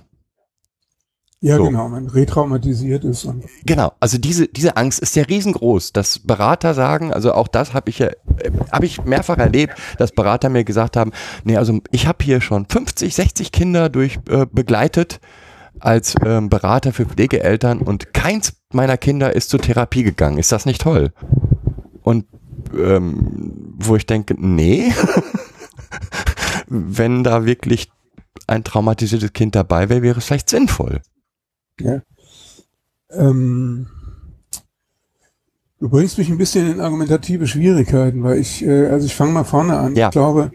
[1.42, 1.66] Ja, so.
[1.66, 3.26] genau, man retraumatisiert ist.
[3.26, 7.76] Und genau, also diese, diese Angst ist ja riesengroß, dass Berater sagen, also auch das
[7.76, 11.12] habe ich ja, äh, habe ich mehrfach erlebt, dass Berater mir gesagt haben,
[11.44, 15.20] nee, also ich habe hier schon 50, 60 Kinder durch äh, begleitet
[15.80, 20.38] als ähm, Berater für Pflegeeltern und keins meiner Kinder ist zur Therapie gegangen.
[20.38, 21.12] Ist das nicht toll?
[22.02, 22.26] Und
[22.78, 24.92] ähm, wo ich denke, nee,
[26.68, 27.90] wenn da wirklich
[28.48, 31.02] ein traumatisiertes Kind dabei wäre, wäre es vielleicht sinnvoll.
[31.80, 32.02] Ja.
[33.12, 33.88] Ähm,
[35.80, 39.44] du bringst mich ein bisschen in argumentative Schwierigkeiten, weil ich, äh, also ich fange mal
[39.44, 39.96] vorne an.
[39.96, 40.08] Ja.
[40.08, 40.52] Ich glaube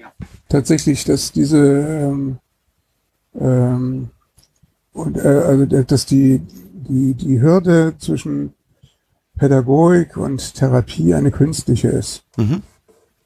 [0.49, 2.39] tatsächlich, dass diese ähm,
[3.39, 4.11] ähm,
[5.07, 6.43] und äh, also dass die,
[6.89, 8.55] die, die Hürde zwischen
[9.37, 12.25] Pädagogik und Therapie eine künstliche ist.
[12.37, 12.63] Mhm.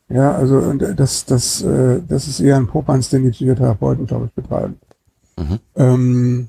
[0.08, 4.26] Ja, also und das, das, äh, das ist eher ein Popanz, den die Psychotherapeuten, glaube
[4.26, 4.76] ich, betreiben.
[5.38, 5.58] Mhm.
[5.76, 6.48] Ähm,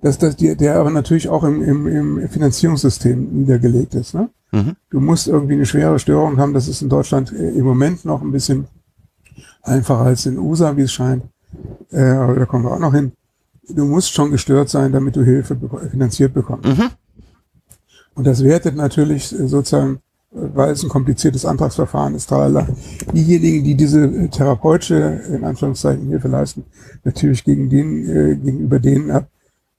[0.00, 4.14] dass das, die, der aber natürlich auch im, im, im Finanzierungssystem niedergelegt ist.
[4.14, 4.28] Ne?
[4.52, 4.76] Mhm.
[4.90, 6.54] Du musst irgendwie eine schwere Störung haben.
[6.54, 8.66] Das ist in Deutschland äh, im Moment noch ein bisschen
[9.62, 11.24] einfacher als in USA, wie es scheint.
[11.90, 13.12] Äh, aber da kommen wir auch noch hin.
[13.68, 15.56] Du musst schon gestört sein, damit du Hilfe
[15.90, 16.66] finanziert bekommst.
[16.66, 16.90] Mhm.
[18.14, 20.00] Und das wertet natürlich äh, sozusagen,
[20.30, 22.66] weil es ein kompliziertes Antragsverfahren ist, tralala,
[23.12, 26.64] diejenigen, die diese therapeutische, in Anführungszeichen, Hilfe leisten,
[27.04, 29.28] natürlich gegen den, äh, gegenüber denen ab,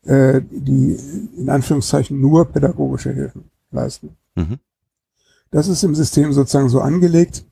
[0.06, 0.97] äh, die
[1.38, 4.15] in Anführungszeichen nur pädagogische Hilfen leisten.
[4.36, 4.58] Mhm.
[5.52, 7.43] Das ist im System sozusagen so angelegt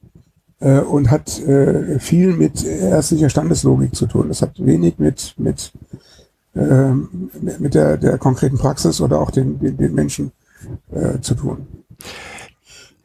[0.60, 4.30] äh, und hat äh, viel mit ärztlicher Standeslogik zu tun.
[4.30, 5.72] Das hat wenig mit, mit,
[6.58, 6.94] äh,
[7.60, 10.32] mit der, der konkreten Praxis oder auch den, den, den Menschen
[10.92, 11.68] äh, zu tun.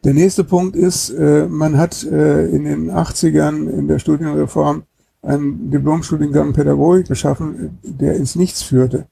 [0.05, 4.83] Der nächste Punkt ist, äh, man hat äh, in den 80ern in der Studienreform
[5.23, 9.07] einen Diplomstudiengang Pädagogik geschaffen, der ins Nichts führte.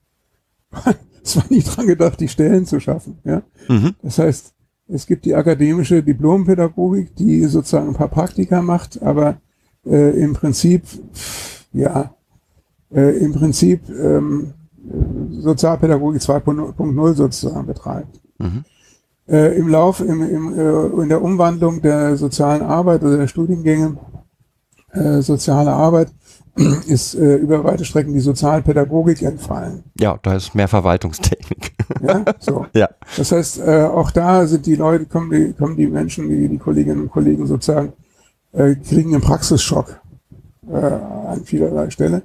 [1.23, 3.19] es war nicht dran gedacht, die Stellen zu schaffen.
[3.25, 3.43] Ja?
[3.69, 3.95] Mhm.
[4.03, 4.53] Das heißt,
[4.89, 9.41] es gibt die akademische Diplompädagogik, die sozusagen ein paar Praktika macht, aber
[9.87, 10.83] äh, im Prinzip,
[11.73, 12.15] ja,
[12.93, 14.55] äh, im Prinzip ähm,
[15.31, 18.21] Sozialpädagogik 2.0 sozusagen betreibt.
[18.39, 18.65] Mhm.
[19.29, 23.97] Äh, Im Lauf, im, im, äh, in der Umwandlung der sozialen Arbeit oder der Studiengänge
[24.93, 26.13] äh, soziale Arbeit
[26.87, 29.85] ist äh, über weite Strecken die Sozialpädagogik entfallen.
[29.99, 31.73] Ja, da ist mehr Verwaltungstechnik.
[32.01, 32.67] Ja, so.
[32.73, 32.89] ja.
[33.17, 36.57] Das heißt, äh, auch da sind die Leute, kommen die, kommen die Menschen, die, die
[36.57, 37.95] Kolleginnen und Kollegen sozusagen,
[38.53, 40.01] äh, kriegen einen Praxisschock
[40.71, 42.23] äh, an vielerlei Stelle.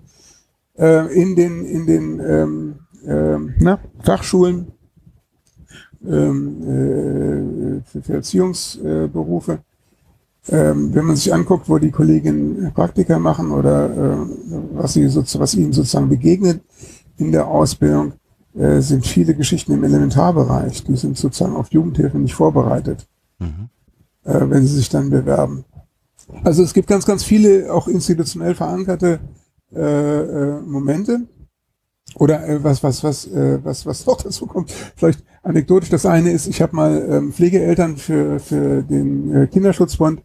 [0.77, 4.67] Äh, in den, in den ähm, äh, na, Fachschulen
[6.05, 9.59] ähm, äh, für Erziehungsberufe
[10.49, 14.17] ähm, wenn man sich anguckt, wo die Kolleginnen Praktika machen oder äh,
[14.73, 16.61] was, sie so, was ihnen sozusagen begegnet
[17.17, 18.13] in der Ausbildung,
[18.53, 20.83] äh, sind viele Geschichten im Elementarbereich.
[20.83, 23.07] Die sind sozusagen auf Jugendhilfe nicht vorbereitet,
[23.39, 23.69] mhm.
[24.23, 25.65] äh, wenn sie sich dann bewerben.
[26.43, 29.19] Also es gibt ganz, ganz viele auch institutionell verankerte
[29.75, 31.21] äh, äh, Momente.
[32.15, 36.31] Oder äh, was, was, was, äh, was, was noch dazu kommt, vielleicht anekdotisch, das eine
[36.31, 40.21] ist, ich habe mal ähm, Pflegeeltern für, für den äh, Kinderschutzbund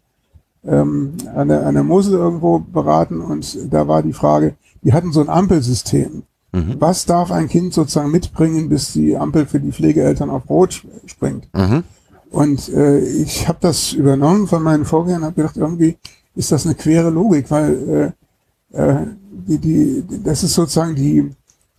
[0.63, 5.11] ähm, an, der, an der Mosel irgendwo beraten und da war die Frage, die hatten
[5.11, 6.23] so ein Ampelsystem.
[6.53, 6.75] Mhm.
[6.79, 11.47] Was darf ein Kind sozusagen mitbringen, bis die Ampel für die Pflegeeltern auf Rot springt?
[11.53, 11.83] Mhm.
[12.29, 15.97] Und äh, ich habe das übernommen von meinen Vorgängern und habe gedacht, irgendwie
[16.35, 18.13] ist das eine quere Logik, weil
[18.73, 19.07] äh, äh,
[19.47, 21.31] die, die, das ist sozusagen die,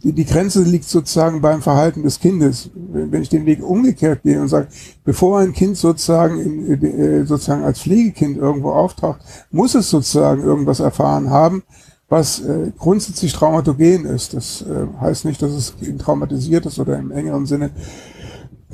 [0.02, 2.70] die, die Grenze liegt sozusagen beim Verhalten des Kindes.
[2.74, 4.68] Wenn ich den Weg umgekehrt gehe und sage,
[5.04, 9.20] bevor ein Kind sozusagen, in, äh, sozusagen als Pflegekind irgendwo auftaucht,
[9.50, 11.62] muss es sozusagen irgendwas erfahren haben,
[12.08, 14.34] was äh, grundsätzlich traumatogen ist.
[14.34, 17.70] Das äh, heißt nicht, dass es traumatisiert ist oder im engeren Sinne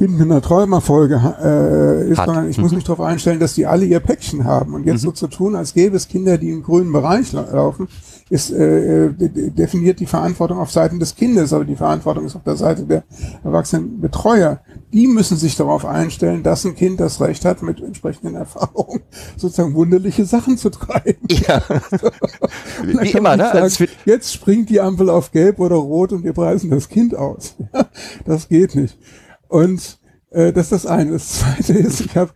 [0.01, 2.27] mit einer Träumerfolge äh, ist, Hat.
[2.27, 2.63] sondern ich mhm.
[2.65, 4.75] muss mich darauf einstellen, dass die alle ihr Päckchen haben.
[4.75, 5.07] Und jetzt mhm.
[5.07, 7.89] so zu tun, als gäbe es Kinder, die im grünen Bereich laufen,
[8.31, 9.13] ist, äh, äh
[9.51, 13.05] definiert die Verantwortung auf Seiten des Kindes, aber die Verantwortung ist auf der Seite der
[13.45, 14.61] erwachsenen Betreuer.
[14.93, 19.03] Die müssen sich darauf einstellen, dass ein Kind das Recht hat, mit entsprechenden Erfahrungen
[19.37, 21.27] sozusagen wunderliche Sachen zu treiben.
[21.29, 21.63] Ja.
[22.83, 23.45] Wie immer, ne?
[23.45, 27.15] Sagen, also jetzt springt die Ampel auf Gelb oder Rot und wir preisen das Kind
[27.15, 27.57] aus.
[28.25, 28.99] das geht nicht.
[29.49, 29.99] Und
[30.31, 31.13] äh, das ist das eine.
[31.13, 32.33] Das zweite ist, ich habe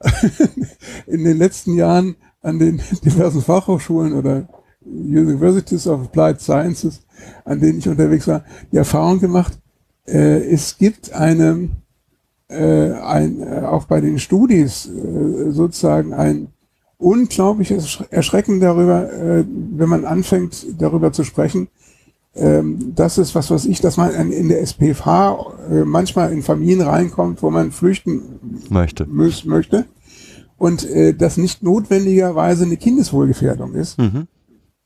[1.06, 4.48] in den letzten Jahren an den diversen Fachhochschulen oder
[4.86, 7.02] Universities of Applied Sciences,
[7.44, 9.58] an denen ich unterwegs war, die Erfahrung gemacht,
[10.06, 11.68] äh, es gibt eine,
[12.48, 16.48] äh, ein, äh, auch bei den Studis äh, sozusagen ein
[16.98, 21.68] unglaubliches Erschrecken darüber, äh, wenn man anfängt, darüber zu sprechen,
[22.34, 25.38] ähm, das ist was weiß ich, dass man in der SPFH
[25.70, 28.22] äh, manchmal in Familien reinkommt, wo man flüchten
[28.68, 29.06] Möchte.
[29.06, 29.86] muss, möchte
[30.58, 34.26] und äh, das nicht notwendigerweise eine Kindeswohlgefährdung ist, Mhm.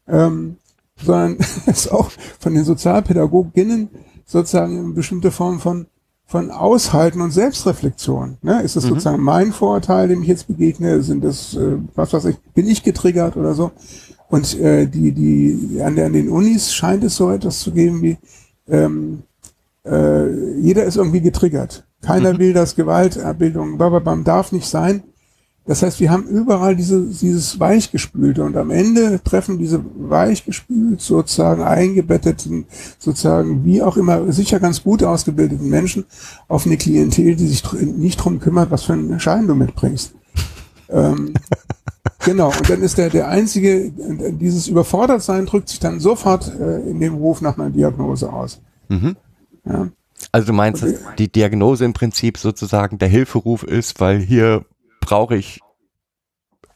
[0.08, 0.56] Ähm,
[0.96, 3.88] sondern es auch von den Sozialpädagoginnen
[4.24, 5.86] sozusagen eine bestimmte Form von
[6.30, 8.36] von Aushalten und Selbstreflexion.
[8.42, 8.62] Ne?
[8.62, 8.90] Ist das Mhm.
[8.90, 11.02] sozusagen mein Vorurteil, dem ich jetzt begegne?
[11.02, 13.72] Sind das, äh, was weiß ich, bin ich getriggert oder so?
[14.28, 18.00] Und äh, die, die, an, der, an den Unis scheint es so etwas zu geben
[18.02, 18.16] wie,
[18.68, 19.24] ähm,
[19.84, 21.84] äh, jeder ist irgendwie getriggert.
[22.00, 25.02] Keiner will das Gewaltabbildung, bababam, darf nicht sein.
[25.66, 31.62] Das heißt, wir haben überall diese, dieses Weichgespülte und am Ende treffen diese weichgespült sozusagen
[31.62, 32.64] eingebetteten,
[32.98, 36.06] sozusagen wie auch immer, sicher ganz gut ausgebildeten Menschen
[36.48, 40.14] auf eine Klientel, die sich nicht drum kümmert, was für einen Schein du mitbringst.
[40.88, 41.34] ähm,
[42.24, 43.92] genau, und dann ist der, der einzige,
[44.32, 48.60] dieses Überfordertsein drückt sich dann sofort äh, in dem Ruf nach einer Diagnose aus.
[48.88, 49.14] Mhm.
[49.66, 49.88] Ja.
[50.32, 54.64] Also du meinst, dass die Diagnose im Prinzip sozusagen der Hilferuf ist, weil hier
[55.10, 55.60] brauche ich,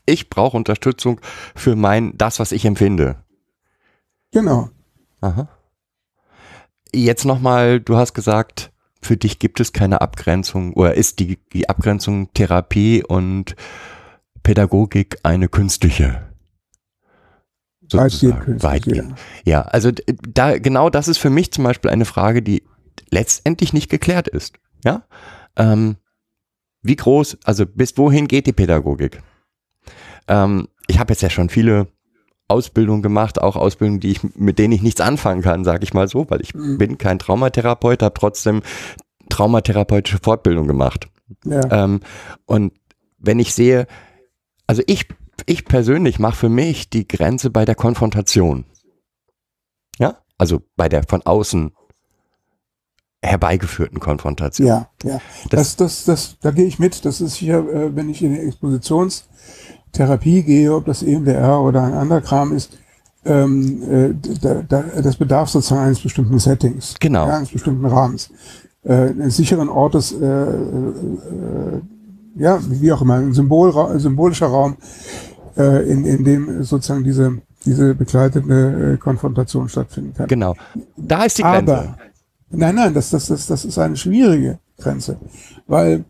[0.06, 1.20] ich brauche Unterstützung
[1.54, 3.22] für mein, das, was ich empfinde.
[4.32, 4.70] Genau.
[5.20, 5.48] Aha.
[6.92, 11.68] Jetzt nochmal, du hast gesagt, für dich gibt es keine Abgrenzung oder ist die, die
[11.68, 13.54] Abgrenzung Therapie und
[14.42, 16.28] Pädagogik eine künstliche?
[17.92, 19.14] Weitgehend Sozusagen, Weitgehend.
[19.44, 22.64] Ja, also d- da genau das ist für mich zum Beispiel eine Frage, die
[23.10, 24.56] letztendlich nicht geklärt ist.
[24.84, 25.06] Ja,
[25.56, 25.98] ähm,
[26.84, 29.20] wie groß, also bis wohin geht die Pädagogik?
[30.28, 31.88] Ähm, ich habe jetzt ja schon viele
[32.46, 36.06] Ausbildungen gemacht, auch Ausbildungen, die ich mit denen ich nichts anfangen kann, sage ich mal
[36.08, 36.78] so, weil ich Mhm.
[36.78, 38.62] bin kein Traumatherapeut, habe trotzdem
[39.30, 41.08] traumatherapeutische Fortbildung gemacht.
[41.46, 41.84] Ja.
[41.84, 42.00] Ähm,
[42.44, 42.74] und
[43.18, 43.86] wenn ich sehe,
[44.66, 45.08] also ich,
[45.46, 48.66] ich persönlich mache für mich die Grenze bei der Konfrontation.
[49.98, 51.72] Ja, also bei der von außen
[53.24, 54.66] herbeigeführten Konfrontation.
[54.66, 55.20] Ja, ja.
[55.50, 57.04] Das, das, das, da gehe ich mit.
[57.04, 61.94] Das ist sicher, äh, wenn ich in die Expositionstherapie gehe, ob das EMDR oder ein
[61.94, 62.78] anderer Kram ist,
[63.24, 66.94] ähm, äh, da, da, das bedarf sozusagen eines bestimmten Settings.
[67.00, 67.26] Genau.
[67.26, 68.30] Ja, eines bestimmten Rahmens.
[68.84, 71.80] Äh, eines sicheren Ortes, äh, äh, äh,
[72.36, 74.76] ja, wie auch immer, ein Symbol, symbolischer Raum,
[75.56, 80.26] äh, in, in dem sozusagen diese, diese begleitende äh, Konfrontation stattfinden kann.
[80.26, 80.54] Genau.
[80.96, 81.78] Da ist die Grenze.
[81.78, 81.96] Aber,
[82.56, 85.18] nein, nein, das, das, das, das ist eine schwierige Grenze,
[85.66, 86.04] weil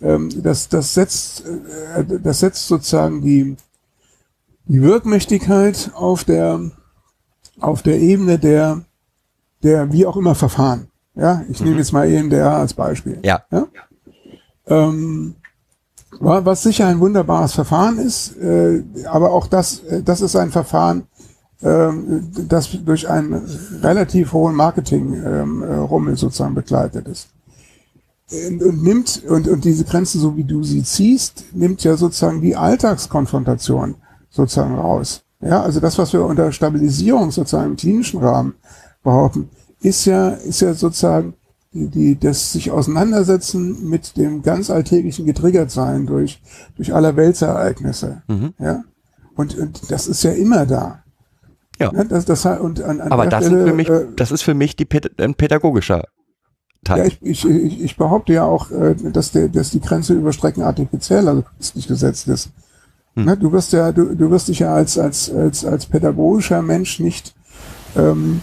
[0.00, 3.56] ähm, das, das, setzt, äh, das setzt sozusagen die,
[4.66, 6.60] die Wirkmächtigkeit auf der,
[7.60, 8.82] auf der Ebene der,
[9.62, 10.88] der wie auch immer Verfahren.
[11.14, 13.18] Ja, ich nehme jetzt mal EMDR als Beispiel.
[13.22, 13.42] Ja.
[13.50, 13.66] Ja?
[14.66, 15.34] Ähm,
[16.20, 20.50] wa- was sicher ein wunderbares Verfahren ist, äh, aber auch das, äh, das ist ein
[20.50, 21.04] Verfahren,
[21.62, 23.34] das durch einen
[23.82, 27.28] relativ hohen Marketing-Rummel sozusagen begleitet ist.
[28.32, 32.56] Und, nimmt, und, und diese Grenze, so wie du sie ziehst, nimmt ja sozusagen die
[32.56, 33.96] Alltagskonfrontation
[34.30, 35.22] sozusagen raus.
[35.40, 38.54] Ja, also das, was wir unter Stabilisierung sozusagen im klinischen Rahmen
[39.02, 41.34] behaupten, ist ja, ist ja sozusagen
[41.72, 46.40] die, die, das sich auseinandersetzen mit dem ganz alltäglichen Getriggertsein durch,
[46.76, 48.22] durch aller Weltsereignisse.
[48.28, 48.54] Mhm.
[48.58, 48.84] Ja.
[49.34, 51.01] Und, und das ist ja immer da.
[51.82, 51.90] Ja.
[51.92, 54.76] Ja, das, das, und an, an Aber das, Stelle, mich, äh, das ist für mich
[54.76, 54.86] die,
[55.18, 56.04] ein pädagogischer
[56.84, 56.98] Teil.
[56.98, 61.28] ja, ich, ich, ich, behaupte ja auch, äh, dass, der, dass die Grenze überstrecken artifiziell,
[61.28, 62.50] also künstlich gesetzt ist.
[63.14, 63.24] Hm.
[63.24, 66.98] Ne, du wirst ja, du, du wirst dich ja als, als, als, als pädagogischer Mensch
[66.98, 67.34] nicht,
[67.96, 68.40] ähm,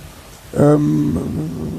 [0.57, 1.17] ähm,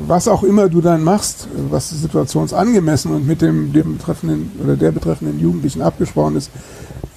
[0.07, 4.93] was auch immer du dann machst, was situationsangemessen und mit dem, dem betreffenden oder der
[4.93, 6.51] betreffenden Jugendlichen abgesprochen ist,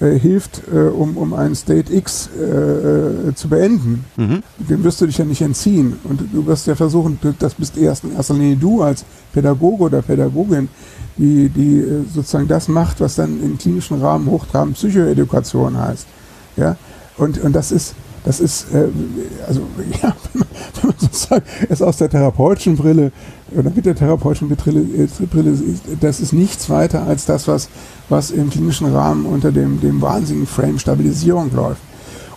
[0.00, 4.04] äh, hilft, äh, um, um einen State X äh, äh, zu beenden.
[4.16, 4.42] Mhm.
[4.58, 5.98] Dem wirst du dich ja nicht entziehen.
[6.04, 10.02] Und du wirst ja versuchen, das bist erst in erster Linie du als Pädagoge oder
[10.02, 10.68] Pädagogin,
[11.16, 16.06] die, die äh, sozusagen das macht, was dann im klinischen Rahmen Hochtraben Psychoedukation heißt.
[16.56, 16.76] Ja,
[17.16, 18.88] und, und das ist, das ist, äh,
[19.46, 19.60] also,
[20.02, 23.12] ja, wenn man, sozusagen es aus der therapeutischen Brille
[23.54, 25.56] oder mit der therapeutischen Brille, äh, Brille
[26.00, 27.68] das ist nichts weiter als das, was,
[28.08, 31.82] was im klinischen Rahmen unter dem, dem wahnsinnigen Frame Stabilisierung läuft.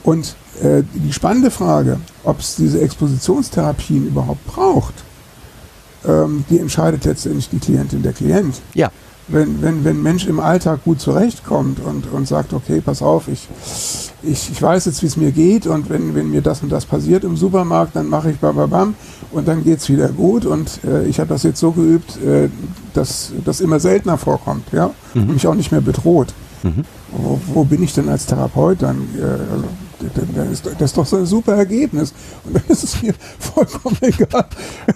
[0.04, 4.94] Und äh, die spannende Frage, ob es diese Expositionstherapien überhaupt braucht,
[6.06, 8.62] ähm, die entscheidet letztendlich die Klientin, der Klient.
[8.74, 8.92] Ja.
[9.30, 13.28] Wenn, wenn, wenn ein Mensch im Alltag gut zurechtkommt und, und sagt, okay, pass auf,
[13.28, 13.48] ich,
[14.24, 16.86] ich, ich weiß jetzt, wie es mir geht und wenn, wenn mir das und das
[16.86, 18.96] passiert im Supermarkt, dann mache ich bababam
[19.32, 22.50] und dann geht's wieder gut und äh, ich habe das jetzt so geübt, äh,
[22.94, 26.34] dass das immer seltener vorkommt, ja, und mich auch nicht mehr bedroht.
[27.12, 29.08] Wo, wo bin ich denn als Therapeut dann?
[29.18, 29.66] Äh, also,
[30.36, 32.14] das ist, das ist doch so ein super Ergebnis.
[32.44, 34.46] Und dann ist es mir vollkommen egal,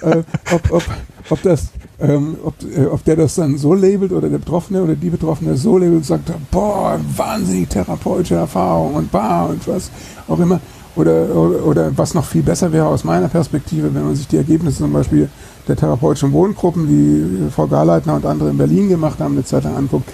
[0.01, 0.84] äh, ob, ob,
[1.29, 1.67] ob, das,
[2.02, 5.56] ähm, ob, äh, ob der das dann so labelt oder der Betroffene oder die Betroffene
[5.56, 9.91] so labelt und sagt, boah, wahnsinnig therapeutische Erfahrung und bah und was
[10.28, 10.60] auch immer.
[10.95, 14.38] Oder, oder, oder was noch viel besser wäre aus meiner Perspektive, wenn man sich die
[14.38, 15.30] Ergebnisse zum Beispiel
[15.68, 19.78] der therapeutischen Wohngruppen, die Frau Garleitner und andere in Berlin gemacht haben, eine Zeit lang
[19.78, 20.10] anguckt,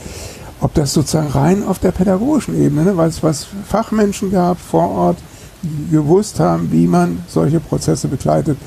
[0.61, 4.89] ob das sozusagen rein auf der pädagogischen Ebene, ne, weil es was Fachmenschen gab vor
[4.89, 5.17] Ort,
[5.63, 8.57] die gewusst haben, wie man solche Prozesse begleitet.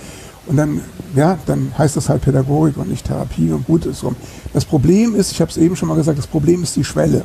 [0.51, 0.81] Und dann,
[1.15, 4.17] ja, dann heißt das halt Pädagogik und nicht Therapie und gut ist rum.
[4.53, 7.23] Das Problem ist, ich habe es eben schon mal gesagt, das Problem ist die Schwelle.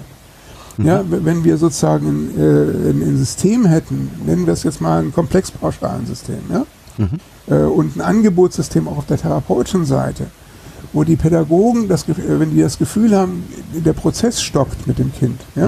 [0.77, 4.79] Ja, w- wenn wir sozusagen ein, äh, ein, ein System hätten, nennen wir es jetzt
[4.79, 6.65] mal ein komplexpauschalen System, ja,
[7.47, 10.27] äh, und ein Angebotssystem auch auf der therapeutischen Seite,
[10.93, 15.11] wo die Pädagogen, das, äh, wenn die das Gefühl haben, der Prozess stockt mit dem
[15.13, 15.67] Kind, ja,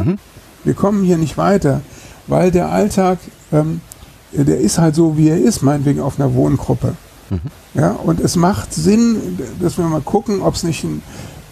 [0.66, 1.82] wir kommen hier nicht weiter,
[2.28, 3.18] weil der Alltag,
[3.54, 3.80] ähm,
[4.34, 6.96] äh, der ist halt so, wie er ist, meinetwegen auf einer Wohngruppe.
[7.74, 11.02] Ja, und es macht Sinn, dass wir mal gucken, ob es nicht einen,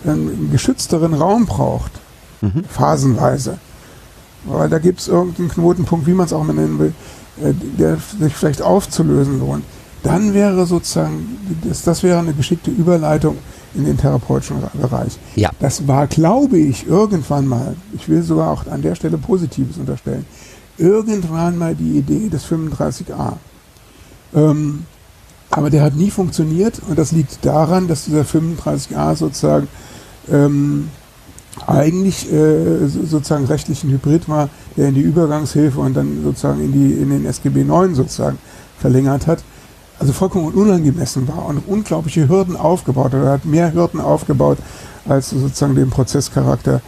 [0.06, 1.92] einen geschützteren Raum braucht,
[2.70, 3.58] phasenweise.
[4.46, 6.94] Weil da gibt es irgendeinen Knotenpunkt, wie man es auch mal nennen will,
[7.42, 9.64] äh, der sich vielleicht aufzulösen lohnt.
[10.04, 13.38] Dann wäre sozusagen, das, das wäre eine geschickte Überleitung
[13.74, 15.18] in den therapeutischen Bereich.
[15.36, 15.50] Ja.
[15.60, 20.26] Das war, glaube ich, irgendwann mal, ich will sogar auch an der Stelle Positives unterstellen,
[20.78, 23.34] irgendwann mal die Idee des 35a.
[24.36, 24.86] Ähm,
[25.56, 29.68] aber der hat nie funktioniert und das liegt daran, dass dieser 35a sozusagen
[30.30, 30.90] ähm,
[31.66, 36.62] eigentlich äh, so- sozusagen rechtlich ein Hybrid war, der in die Übergangshilfe und dann sozusagen
[36.62, 38.38] in, die, in den SGB 9 sozusagen
[38.80, 39.44] verlängert hat.
[39.98, 43.24] Also vollkommen unangemessen war und unglaubliche Hürden aufgebaut hat.
[43.24, 44.58] Er hat mehr Hürden aufgebaut,
[45.08, 46.82] als sozusagen dem Prozesscharakter,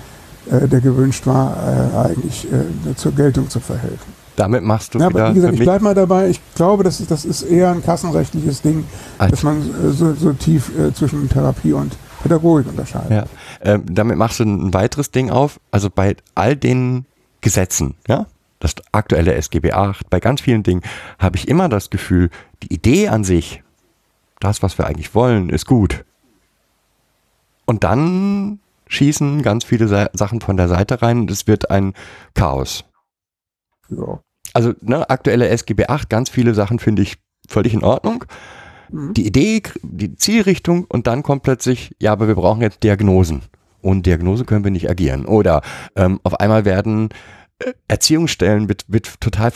[0.51, 4.16] äh, der gewünscht war, äh, eigentlich äh, zur Geltung zu verhelfen.
[4.37, 6.29] Damit machst du Ja, wieder aber wie gesagt, ich bleibe mal dabei.
[6.29, 8.85] Ich glaube, das ist, das ist eher ein kassenrechtliches Ding,
[9.17, 9.31] Alt.
[9.31, 13.09] dass man äh, so, so tief äh, zwischen Therapie und Pädagogik unterscheidet.
[13.09, 13.25] Ja,
[13.61, 15.59] ähm, damit machst du ein weiteres Ding auf.
[15.71, 17.05] Also bei all den
[17.41, 18.27] Gesetzen, ja,
[18.59, 20.83] das aktuelle SGB 8, bei ganz vielen Dingen
[21.17, 22.29] habe ich immer das Gefühl,
[22.61, 23.63] die Idee an sich,
[24.39, 26.05] das, was wir eigentlich wollen, ist gut.
[27.65, 31.93] Und dann schießen ganz viele Sa Sachen von der Seite rein und es wird ein
[32.35, 32.85] Chaos.
[33.89, 34.19] Ja.
[34.57, 38.25] Also ne, aktuelle SGB 8, ganz viele Sachen finde ich völlig in Ordnung.
[38.89, 43.43] Die Idee, die Zielrichtung und dann kommt plötzlich, ja, aber wir brauchen jetzt Diagnosen.
[43.83, 45.27] Ohne Diagnose können wir nicht agieren.
[45.27, 45.61] Oder
[45.95, 47.09] ähm, auf einmal werden
[47.59, 49.51] äh, Erziehungsstellen wird, wird total,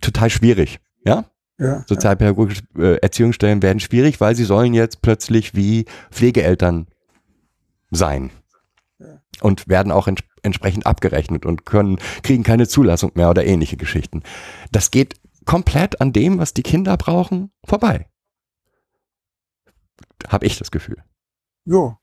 [0.00, 0.78] total schwierig.
[1.04, 1.24] Ja?
[1.58, 6.86] Ja, Sozialpädagogische äh, Erziehungsstellen werden schwierig, weil sie sollen jetzt plötzlich wie Pflegeeltern
[7.90, 8.30] sein.
[9.40, 10.06] Und werden auch
[10.42, 14.22] entsprechend abgerechnet und können, kriegen keine Zulassung mehr oder ähnliche Geschichten.
[14.72, 18.08] Das geht komplett an dem, was die Kinder brauchen, vorbei.
[20.28, 21.02] Hab ich das Gefühl.
[21.64, 21.96] jo.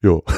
[0.00, 0.22] Jo.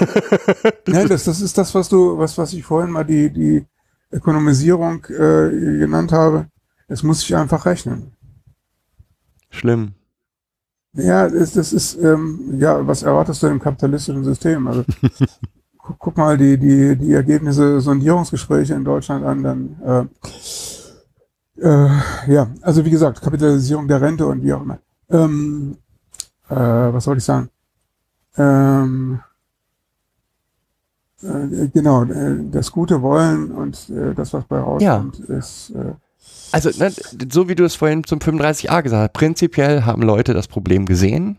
[0.89, 3.66] Ja, das, das ist das, was du, was, was ich vorhin mal die, die
[4.11, 6.49] Ökonomisierung äh, genannt habe.
[6.89, 8.12] Es muss sich einfach rechnen.
[9.51, 9.95] Schlimm.
[10.95, 14.66] Ja, das, das ist, ähm, ja, was erwartest du im kapitalistischen System?
[14.66, 14.85] Also,
[15.91, 20.09] gu- guck mal die, die, die Ergebnisse Sondierungsgespräche in Deutschland an, dann,
[21.61, 21.88] äh, äh,
[22.32, 24.78] ja, also wie gesagt, Kapitalisierung der Rente und wie auch immer.
[25.11, 25.76] Ähm,
[26.49, 27.49] äh, was soll ich sagen?
[28.36, 29.20] Ähm,
[31.22, 35.93] äh, genau, äh, das gute Wollen und äh, das, was bei rauskommt, ist, äh,
[36.53, 36.93] Also, ne,
[37.30, 41.38] so wie du es vorhin zum 35a gesagt hast, prinzipiell haben Leute das Problem gesehen,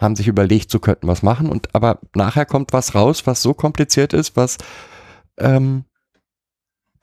[0.00, 3.42] haben sich überlegt, so könnten wir es machen, und aber nachher kommt was raus, was
[3.42, 4.58] so kompliziert ist, was
[5.38, 5.84] ähm,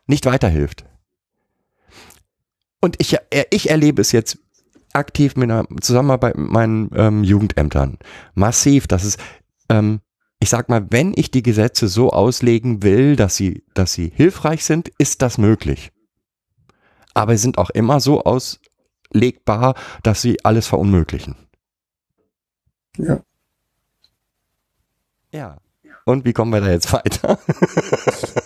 [0.07, 0.85] nicht weiterhilft.
[2.81, 4.37] Und ich, äh, ich erlebe es jetzt
[4.93, 7.97] aktiv mit einer Zusammenarbeit mit meinen ähm, Jugendämtern.
[8.33, 9.19] Massiv, das ist,
[9.69, 10.01] ähm,
[10.39, 14.63] ich sag mal, wenn ich die Gesetze so auslegen will, dass sie, dass sie hilfreich
[14.63, 15.91] sind, ist das möglich
[17.15, 19.73] aber sie sind auch immer so auslegbar,
[20.03, 21.35] dass sie alles verunmöglichen.
[22.97, 23.19] Ja.
[25.31, 25.57] Ja.
[26.05, 27.39] Und wie kommen wir da jetzt weiter?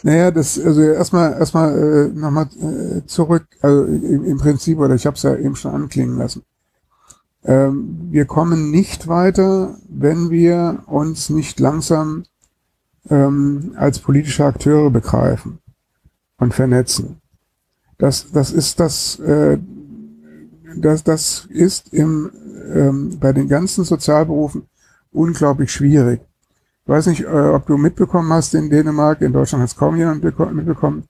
[0.02, 5.06] Naja, das, also erstmal erstmal äh, nochmal äh, zurück, also im, im Prinzip, oder ich
[5.06, 6.44] habe es ja eben schon anklingen lassen.
[7.44, 12.24] Ähm, wir kommen nicht weiter, wenn wir uns nicht langsam
[13.10, 15.60] ähm, als politische Akteure begreifen
[16.38, 17.22] und vernetzen.
[17.98, 19.58] Das, das ist das, äh,
[20.82, 22.32] das, das ist im,
[22.74, 24.64] ähm, bei den ganzen Sozialberufen
[25.12, 26.22] unglaublich schwierig.
[26.84, 29.96] Ich weiß nicht, äh, ob du mitbekommen hast in Dänemark, in Deutschland hat es kaum
[29.96, 31.04] jemand mitbekommen,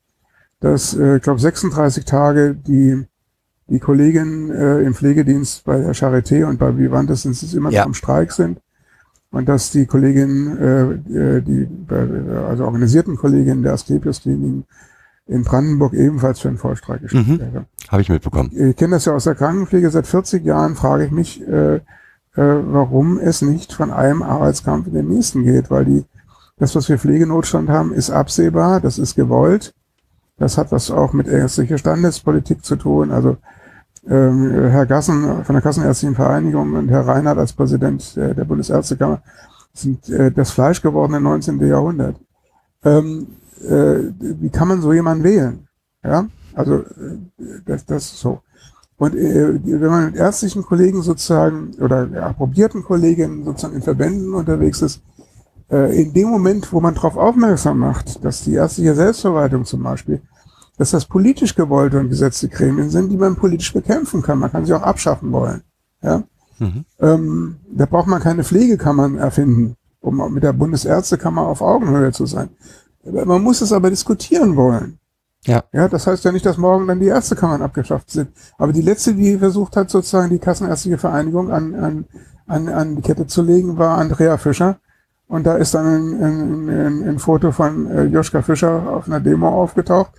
[0.60, 3.06] dass, äh, ich glaube, 36 Tage die,
[3.68, 7.82] die Kolleginnen äh, im Pflegedienst bei der Charité und bei Vivantes sind es immer Ja.
[7.82, 8.60] noch im Streik sind
[9.32, 14.66] und dass die Kolleginnen, äh, äh, die äh, also organisierten Kolleginnen der Asklepios-Kliniken
[15.28, 17.40] in Brandenburg ebenfalls für einen Vollstreik gestellt Mhm.
[17.40, 17.66] werden.
[17.90, 18.52] Habe ich mitbekommen.
[18.54, 19.90] Ich kenne das ja aus der Krankenpflege.
[19.90, 21.82] Seit 40 Jahren frage ich mich, äh, äh,
[22.36, 26.06] warum es nicht von einem Arbeitskampf in den nächsten geht, weil die,
[26.58, 29.74] das, was wir Pflegenotstand haben, ist absehbar, das ist gewollt.
[30.38, 33.12] Das hat was auch mit ärztlicher Standespolitik zu tun.
[33.12, 33.38] Also
[34.08, 39.22] ähm, Herr Gassen von der Kassenärztlichen Vereinigung und Herr Reinhardt als Präsident der, der Bundesärztekammer
[39.74, 41.60] sind äh, das Fleisch gewordene 19.
[41.68, 42.16] Jahrhundert.
[42.84, 43.28] Ähm,
[43.62, 45.68] äh, wie kann man so jemanden wählen?
[46.04, 47.18] Ja, also äh,
[47.66, 48.42] das, das ist so.
[48.98, 54.82] Und äh, wenn man mit ärztlichen Kollegen sozusagen oder approbierten Kollegen sozusagen in Verbänden unterwegs
[54.82, 55.02] ist,
[55.72, 60.22] äh, in dem Moment, wo man darauf aufmerksam macht, dass die ärztliche Selbstverwaltung zum Beispiel,
[60.78, 64.40] dass das politisch gewollte und gesetzte Gremien sind, die man politisch bekämpfen kann.
[64.40, 65.62] Man kann sie auch abschaffen wollen.
[66.02, 66.24] Ja?
[66.58, 66.86] Mhm.
[67.00, 72.50] Ähm, da braucht man keine Pflegekammern erfinden, um mit der Bundesärztekammer auf Augenhöhe zu sein.
[73.04, 75.00] Man muss es aber diskutieren wollen.
[75.46, 75.64] Ja.
[75.72, 78.30] Ja, das heißt ja nicht, dass morgen dann die Ärztekammern abgeschafft sind.
[78.58, 82.06] Aber die letzte, die versucht hat, sozusagen die Kassenärztliche Vereinigung an, an,
[82.48, 84.80] an, an die Kette zu legen, war Andrea Fischer.
[85.28, 89.20] Und da ist dann ein, ein, ein, ein Foto von äh, Joschka Fischer auf einer
[89.20, 90.12] Demo aufgetaucht.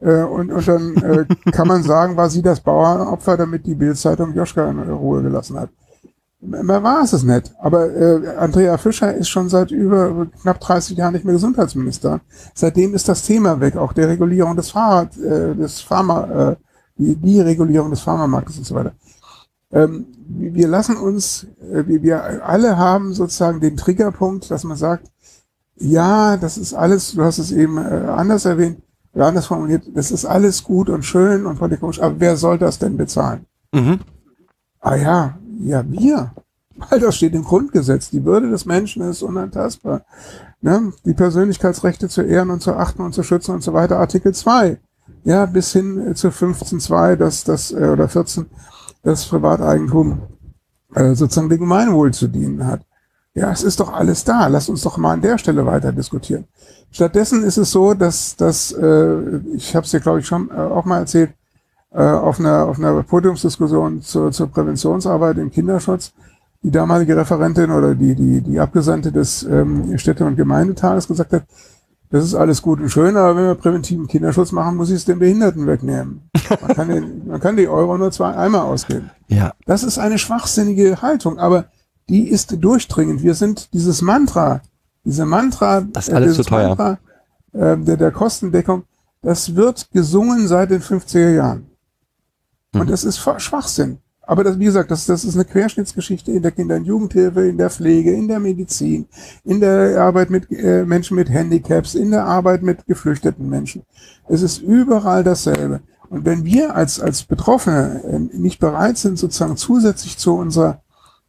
[0.00, 4.34] Äh, und, und dann äh, kann man sagen, war sie das Bauernopfer, damit die Bildzeitung
[4.34, 5.70] Joschka in Ruhe gelassen hat.
[6.42, 7.54] Mehr war es es nicht.
[7.58, 12.20] Aber äh, Andrea Fischer ist schon seit über knapp 30 Jahren nicht mehr Gesundheitsminister.
[12.54, 16.56] Seitdem ist das Thema weg, auch der Regulierung des Fahrrad, äh, des Pharma, äh,
[16.96, 18.92] die, die Regulierung des Pharmamarktes und so weiter.
[19.72, 25.10] Ähm, wir lassen uns, äh, wir, wir alle haben sozusagen den Triggerpunkt, dass man sagt,
[25.76, 28.78] ja, das ist alles, du hast es eben äh, anders erwähnt,
[29.12, 32.78] oder anders formuliert, das ist alles gut und schön und politisch, aber wer soll das
[32.78, 33.46] denn bezahlen?
[33.72, 34.00] Mhm.
[34.80, 36.32] Ah ja, ja, wir.
[36.88, 38.10] Weil das steht im Grundgesetz.
[38.10, 40.02] Die Würde des Menschen ist unantastbar.
[40.62, 40.92] Ne?
[41.04, 43.98] Die Persönlichkeitsrechte zu ehren und zu achten und zu schützen und so weiter.
[43.98, 44.78] Artikel 2.
[45.24, 48.46] Ja, bis hin äh, zu 15.2, dass das, äh, oder 14,
[49.02, 50.22] das Privateigentum
[50.94, 52.82] äh, sozusagen dem Gemeinwohl zu dienen hat.
[53.34, 54.48] Ja, es ist doch alles da.
[54.48, 56.46] Lass uns doch mal an der Stelle weiter diskutieren.
[56.90, 60.54] Stattdessen ist es so, dass, dass äh, ich habe es dir, glaube ich, schon äh,
[60.54, 61.39] auch mal erzählt, äh,
[61.98, 66.12] auf einer, auf einer Podiumsdiskussion zur, zur Präventionsarbeit im Kinderschutz
[66.62, 71.44] die damalige Referentin oder die, die, die Abgesandte des ähm, Städte- und Gemeindetages gesagt hat,
[72.10, 75.04] das ist alles gut und schön, aber wenn wir präventiven Kinderschutz machen, muss ich es
[75.04, 76.28] den Behinderten wegnehmen.
[76.60, 79.10] Man kann, den, man kann die Euro nur zwei einmal ausgeben.
[79.28, 79.54] Ja.
[79.64, 81.66] Das ist eine schwachsinnige Haltung, aber
[82.08, 83.22] die ist durchdringend.
[83.22, 84.60] Wir sind dieses Mantra,
[85.04, 86.68] diese Mantra, Das ist alles zu teuer.
[86.68, 86.98] Mantra
[87.52, 88.84] äh, der, der Kostendeckung,
[89.22, 91.69] das wird gesungen seit den 50er Jahren.
[92.74, 92.90] Und Mhm.
[92.90, 93.98] das ist Schwachsinn.
[94.22, 97.58] Aber das, wie gesagt, das, das ist eine Querschnittsgeschichte in der Kinder- und Jugendhilfe, in
[97.58, 99.06] der Pflege, in der Medizin,
[99.44, 103.82] in der Arbeit mit äh, Menschen mit Handicaps, in der Arbeit mit geflüchteten Menschen.
[104.28, 105.80] Es ist überall dasselbe.
[106.10, 110.82] Und wenn wir als, als Betroffene äh, nicht bereit sind, sozusagen zusätzlich zu unserer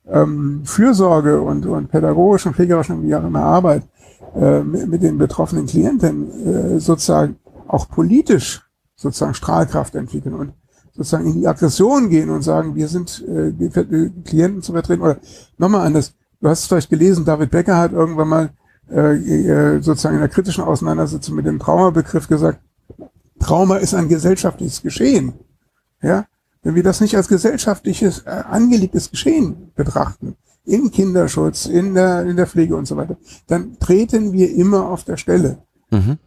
[0.07, 3.83] ähm, Fürsorge und, und pädagogischen, pflegerischen, wie auch immer Arbeit
[4.35, 7.37] äh, mit, mit den betroffenen Klienten äh, sozusagen
[7.67, 8.61] auch politisch
[8.95, 10.53] sozusagen Strahlkraft entwickeln und
[10.93, 13.69] sozusagen in die Aggression gehen und sagen, wir sind äh, die
[14.23, 15.01] Klienten zu vertreten.
[15.01, 15.17] Oder
[15.57, 18.49] nochmal anders, du hast es vielleicht gelesen, David Becker hat irgendwann mal
[18.89, 22.59] äh, äh, sozusagen in einer kritischen Auseinandersetzung mit dem Traumabegriff gesagt,
[23.39, 25.33] Trauma ist ein gesellschaftliches Geschehen.
[26.01, 26.25] Ja,
[26.63, 30.35] wenn wir das nicht als gesellschaftliches äh, angelegtes Geschehen betrachten,
[30.65, 33.17] im Kinderschutz, in der, in der Pflege und so weiter,
[33.47, 35.59] dann treten wir immer auf der Stelle.
[35.89, 36.17] Mhm.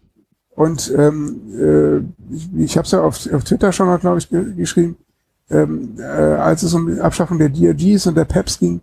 [0.56, 4.28] Und ähm, äh, ich, ich habe es ja auf, auf Twitter schon mal, glaube ich,
[4.28, 4.96] ge geschrieben,
[5.50, 8.80] ähm, äh, als es um die Abschaffung der DRGs und der PEPs ging,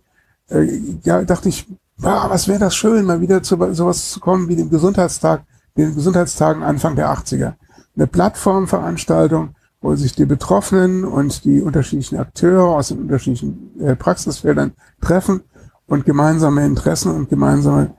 [0.50, 1.66] äh, ja, dachte ich,
[1.96, 5.44] wow, was wäre das schön, mal wieder zu sowas zu kommen wie dem Gesundheitstag,
[5.76, 7.54] den Gesundheitstagen Anfang der 80er.
[7.96, 14.72] Eine Plattformveranstaltung, wo sich die Betroffenen und die unterschiedlichen Akteure aus den unterschiedlichen äh, Praxisfeldern
[15.00, 15.42] treffen
[15.86, 17.94] und gemeinsame Interessen und gemeinsame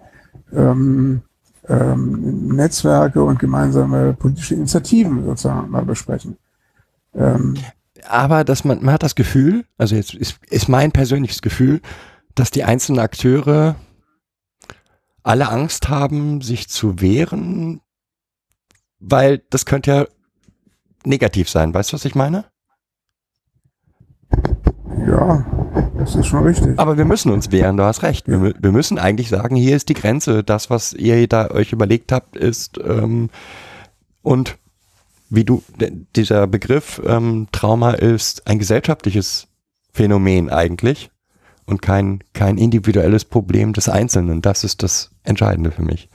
[0.54, 1.22] ähm,
[1.68, 6.38] ähm, Netzwerke und gemeinsame politische Initiativen sozusagen mal besprechen.
[7.16, 7.55] Ähm,
[8.07, 11.82] aber dass man, man hat das Gefühl, also jetzt ist, ist mein persönliches Gefühl,
[12.36, 13.76] dass die einzelnen Akteure
[15.24, 17.80] alle Angst haben, sich zu wehren,
[18.99, 20.05] weil das könnte ja
[21.05, 21.74] negativ sein.
[21.74, 22.45] Weißt du, was ich meine?
[25.07, 25.45] Ja,
[26.06, 26.78] das ist schon richtig.
[26.80, 28.28] Aber wir müssen uns wehren, du hast recht.
[28.28, 30.43] Wir, wir müssen eigentlich sagen, hier ist die Grenze.
[30.43, 33.30] Das, was ihr da euch überlegt habt, ist ähm,
[34.22, 34.58] und
[35.30, 35.64] wie du,
[36.16, 39.47] dieser Begriff ähm, Trauma ist ein gesellschaftliches
[39.91, 41.10] Phänomen eigentlich
[41.66, 44.41] und kein, kein individuelles Problem des Einzelnen.
[44.41, 46.10] Das ist das Entscheidende für mich.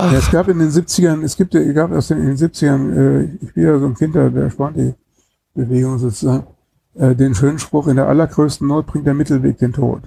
[0.00, 2.96] Ja, es gab in den 70ern, es gibt, es gab aus den, in den 70ern,
[2.96, 6.46] äh, ich bin ja so ein Kind der, der Sponti-Bewegung sozusagen,
[6.94, 10.02] äh, den schönen Spruch, in der allergrößten Not bringt der Mittelweg den Tod.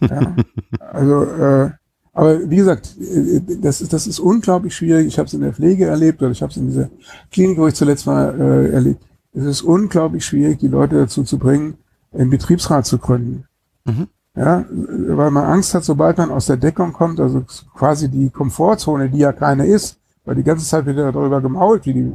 [0.00, 0.36] Ja,
[0.78, 1.70] also, äh,
[2.12, 5.06] aber wie gesagt, äh, das ist, das ist unglaublich schwierig.
[5.06, 6.90] Ich habe es in der Pflege erlebt oder ich habe es in dieser
[7.32, 9.02] Klinik, wo ich zuletzt war, äh, erlebt.
[9.32, 11.74] Es ist unglaublich schwierig, die Leute dazu zu bringen,
[12.12, 13.44] einen Betriebsrat zu gründen.
[13.84, 14.08] Mhm.
[14.36, 19.10] Ja, weil man Angst hat, sobald man aus der Deckung kommt, also quasi die Komfortzone,
[19.10, 22.12] die ja keine ist, weil die ganze Zeit wird ja darüber gemault, wie die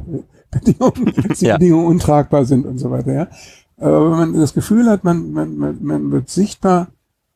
[0.50, 1.58] Bedingungen, die Ja.
[1.58, 3.12] Bedingungen untragbar sind und so weiter.
[3.12, 3.28] Ja.
[3.76, 6.88] Aber wenn man das Gefühl hat, man, man, man, man wird sichtbar,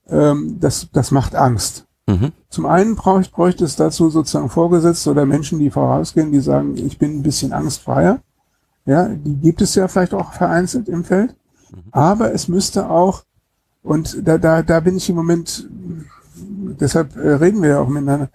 [0.08, 1.86] ähm, das, das macht Angst.
[2.06, 2.32] Mhm.
[2.48, 6.98] Zum einen bräuchte, bräuchte es dazu sozusagen Vorgesetzte oder Menschen, die vorausgehen, die sagen, ich
[6.98, 8.20] bin ein bisschen angstfreier.
[8.86, 11.36] Ja, die gibt es ja vielleicht auch vereinzelt im Feld.
[11.90, 13.24] Aber es müsste auch,
[13.82, 15.68] und da, da, da bin ich im Moment,
[16.80, 18.30] deshalb äh, reden wir ja auch miteinander,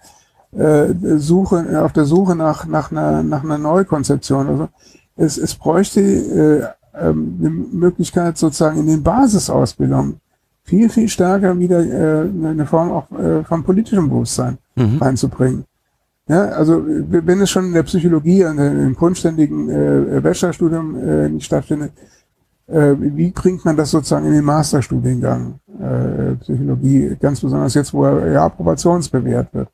[0.52, 4.46] äh, Suche, auf der Suche nach, nach, einer, nach einer Neukonzeption.
[4.46, 4.68] Also
[5.16, 6.68] es, es bräuchte äh,
[6.98, 10.16] ähm, eine Möglichkeit sozusagen in den Basisausbildungen
[10.62, 14.98] viel, viel stärker wieder äh, eine Form auch äh, von politischem Bewusstsein Mhm.
[15.00, 15.64] reinzubringen.
[16.26, 21.44] Ja, also wenn es schon in der Psychologie, der- im grundständigen äh, Bachelorstudium äh, nicht
[21.44, 21.92] stattfindet,
[22.66, 28.04] äh, wie bringt man das sozusagen in den Masterstudiengang äh, Psychologie, ganz besonders jetzt, wo
[28.04, 29.68] er ja, approbationsbewährt wird?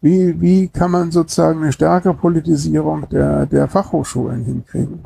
[0.00, 5.00] Wie, wie kann man sozusagen eine stärkere Politisierung der, der Fachhochschulen hinkriegen?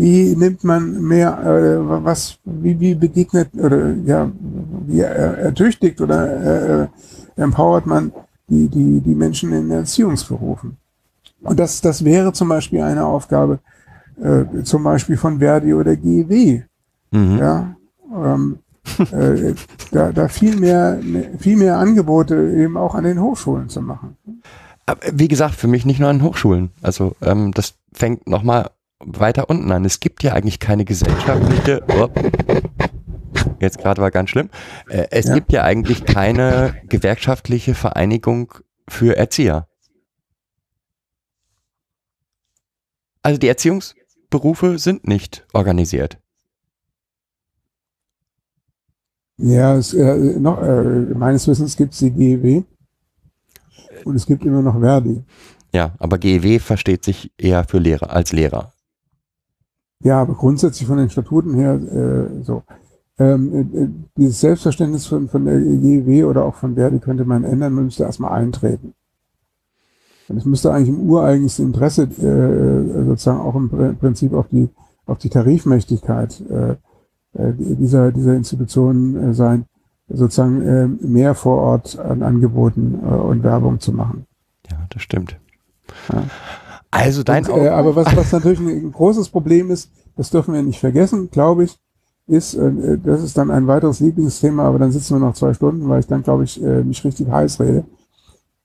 [0.00, 4.30] Wie nimmt man mehr, äh, was, wie, wie begegnet oder ja,
[4.86, 6.88] wie er- ertüchtigt oder äh,
[7.36, 8.12] empowert man
[8.48, 10.76] die, die, die Menschen in Erziehungsberufen?
[11.42, 13.58] Und das, das wäre zum Beispiel eine Aufgabe,
[14.22, 16.62] äh, zum Beispiel von Verdi oder GEW,
[17.10, 17.38] Mhm.
[17.38, 17.74] ja,
[18.14, 18.58] ähm,
[19.12, 19.54] äh,
[19.92, 20.98] da, da viel mehr,
[21.38, 24.16] viel mehr Angebote eben auch an den Hochschulen zu machen.
[24.86, 26.68] Aber wie gesagt, für mich nicht nur an Hochschulen.
[26.82, 28.68] Also ähm, das fängt nochmal
[29.00, 29.84] weiter unten an.
[29.84, 31.82] Es gibt ja eigentlich keine gesellschaftliche.
[31.88, 32.08] Oh,
[33.60, 34.50] jetzt gerade war ganz schlimm.
[34.88, 35.34] Äh, es Ja.
[35.34, 38.54] gibt ja eigentlich keine gewerkschaftliche Vereinigung
[38.88, 39.68] für Erzieher.
[43.22, 46.18] Also die Erziehungsberufe sind nicht organisiert.
[49.40, 50.82] Ja, es, äh, noch, äh,
[51.14, 52.64] meines Wissens gibt es die GEW
[54.04, 55.22] und es gibt immer noch Verdi.
[55.72, 58.72] Ja, aber GEW versteht sich eher für Lehrer als Lehrer.
[60.04, 62.62] Ja, aber grundsätzlich von den Statuten her äh, so.
[63.18, 67.72] Ähm, äh, dieses Selbstverständnis von, von der GEW oder auch von Verdi könnte man ändern,
[67.72, 68.94] man müsste erstmal eintreten.
[70.28, 74.68] Und es müsste eigentlich im ureigensten Interesse äh, sozusagen auch im Pr- Prinzip auf die,
[75.06, 76.72] auf die Tarifmächtigkeit äh,
[77.32, 79.64] äh, dieser, dieser Institutionen äh, sein,
[80.08, 84.26] sozusagen äh, mehr vor Ort an Angeboten äh, und Werbung zu machen.
[84.70, 85.38] Ja, das stimmt.
[86.12, 86.22] Ja.
[86.90, 90.62] Also dein Und, äh, aber was, was natürlich ein großes Problem ist, das dürfen wir
[90.62, 91.78] nicht vergessen, glaube ich,
[92.26, 95.88] ist, äh, das ist dann ein weiteres Lieblingsthema, aber dann sitzen wir noch zwei Stunden,
[95.88, 97.84] weil ich dann, glaube ich, äh, mich richtig heiß rede.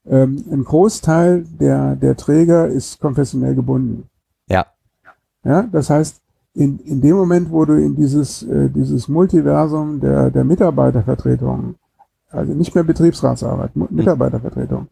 [0.06, 4.04] Ähm, ein Großteil der, der Träger ist konfessionell gebunden.
[4.48, 4.66] Ja.
[5.44, 6.20] Ja, das heißt,
[6.54, 11.74] in, in dem Moment, wo du in dieses, äh, dieses Multiversum der, der Mitarbeitervertretung,
[12.30, 14.88] also nicht mehr Betriebsratsarbeit, Mu- Mitarbeitervertretung,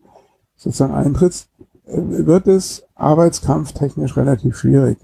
[0.56, 1.48] sozusagen eintrittst,
[1.84, 4.98] wird es arbeitskampftechnisch relativ schwierig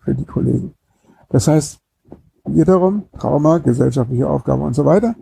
[0.00, 0.74] für die Kollegen.
[1.28, 1.80] Das heißt,
[2.44, 5.14] wiederum Trauma, gesellschaftliche Aufgabe und so weiter.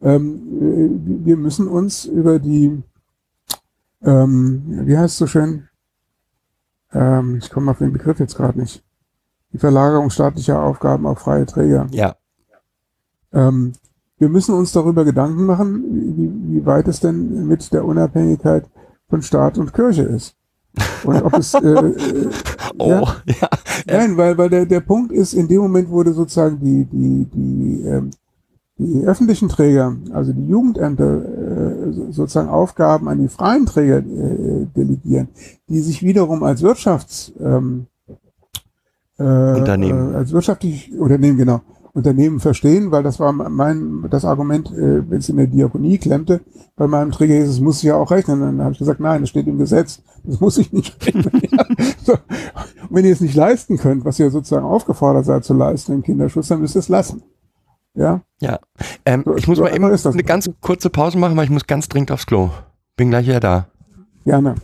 [0.00, 2.82] Ähm, äh, wir müssen uns über die,
[4.02, 5.68] ähm, wie heißt es so schön?
[6.92, 8.82] Ähm, ich komme auf den Begriff jetzt gerade nicht.
[9.52, 11.86] Die Verlagerung staatlicher Aufgaben auf freie Träger.
[11.90, 12.16] Ja,
[13.32, 13.72] Ähm,
[14.18, 15.84] wir müssen uns darüber Gedanken machen,
[16.16, 18.66] wie, wie weit es denn mit der Unabhängigkeit
[19.10, 20.34] von Staat und Kirche ist.
[21.04, 22.28] Und ob es, äh, äh,
[22.78, 23.48] oh, ja, ja.
[23.86, 27.82] Nein, weil, weil der, der Punkt ist, in dem Moment wurde sozusagen die, die, die,
[27.86, 28.10] ähm,
[28.78, 34.66] die öffentlichen Träger, also die Jugendämter, äh, so- sozusagen Aufgaben an die freien Träger äh,
[34.76, 35.28] delegieren,
[35.68, 37.86] die sich wiederum als Wirtschafts, ähm,
[39.18, 40.14] äh, Unternehmen.
[40.14, 41.60] Äh, als wirtschaftlich Unternehmen, genau.
[41.92, 46.40] Unternehmen verstehen, weil das war mein das Argument, äh, wenn es in der Diakonie klemmte,
[46.76, 48.40] bei meinem Träger hieß es, muss ich ja auch rechnen.
[48.40, 51.30] Dann habe ich gesagt, nein, das steht im Gesetz, das muss ich nicht rechnen.
[51.50, 51.64] ja.
[52.04, 52.12] so.
[52.12, 52.20] Und
[52.90, 56.48] wenn ihr es nicht leisten könnt, was ihr sozusagen aufgefordert seid zu leisten im Kinderschutz,
[56.48, 57.22] dann müsst ihr es lassen.
[57.94, 58.58] Ja, Ja.
[59.04, 60.06] Ähm, So, ich muss so mal eben das.
[60.06, 62.50] eine ganz kurze Pause machen, weil ich muss ganz dringend aufs Klo.
[62.96, 63.66] Bin gleich wieder da.
[64.24, 64.54] gerne.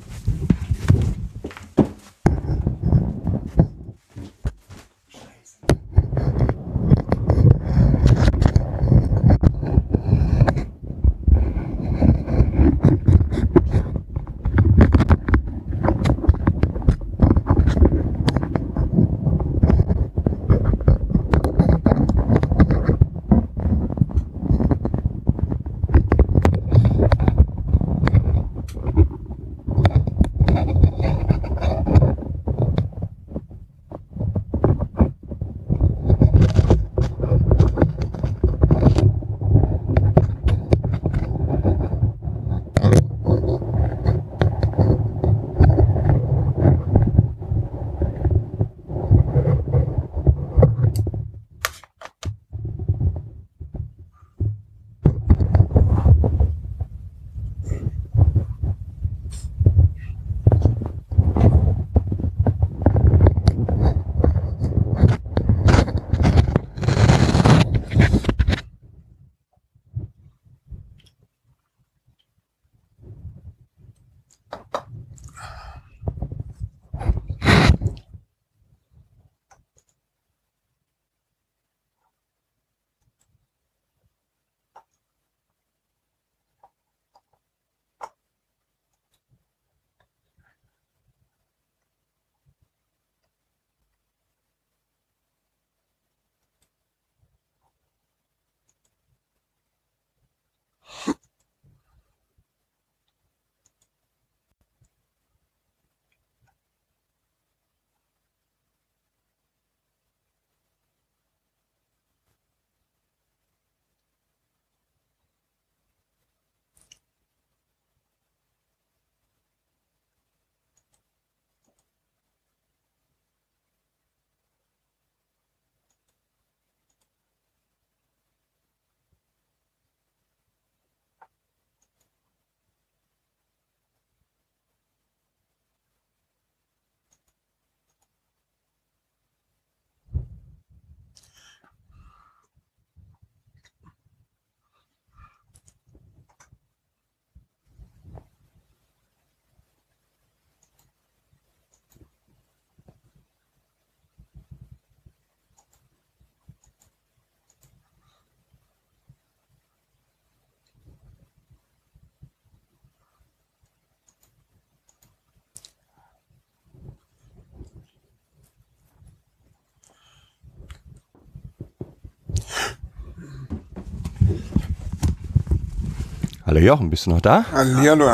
[176.47, 177.45] Hallo Jochen, bist du noch da?
[177.51, 178.09] Hallihallo,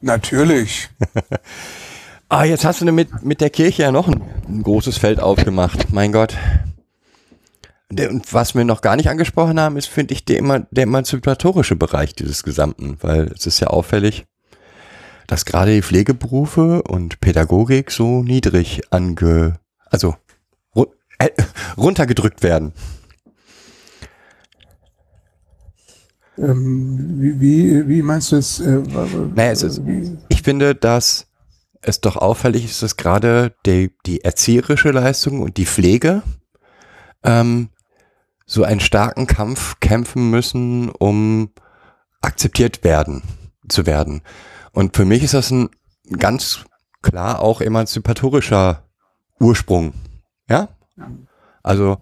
[0.00, 0.88] natürlich.
[2.28, 5.92] Ah, jetzt hast du mit, mit der Kirche ja noch ein, ein großes Feld aufgemacht.
[5.92, 6.34] Mein Gott.
[7.90, 11.76] Und was wir noch gar nicht angesprochen haben, ist, finde ich, der, immer, der emanzipatorische
[11.76, 14.24] Bereich dieses Gesamten, weil es ist ja auffällig,
[15.26, 19.58] dass gerade die Pflegeberufe und Pädagogik so niedrig ange,
[19.90, 20.16] also
[21.18, 21.28] äh,
[21.76, 22.72] runtergedrückt werden.
[26.38, 28.60] Ähm, wie, wie, wie meinst du es?
[28.60, 28.82] Äh,
[29.34, 29.82] Naja, es ist,
[30.28, 31.26] ich finde, dass
[31.82, 36.22] es doch auffällig ist, dass gerade die, die erzieherische Leistung und die Pflege
[37.22, 37.68] ähm,
[38.46, 41.50] so einen starken Kampf kämpfen müssen, um
[42.20, 43.22] akzeptiert werden
[43.68, 44.22] zu werden.
[44.72, 45.70] Und für mich ist das ein
[46.18, 46.64] ganz
[47.02, 48.84] klar auch emanzipatorischer
[49.40, 49.92] Ursprung.
[50.48, 50.68] Ja?
[51.62, 51.98] Also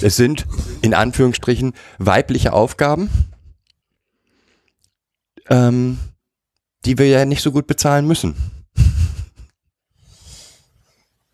[0.00, 0.46] es sind
[0.82, 3.10] in Anführungsstrichen weibliche Aufgaben,
[5.48, 5.98] ähm,
[6.84, 8.34] die wir ja nicht so gut bezahlen müssen.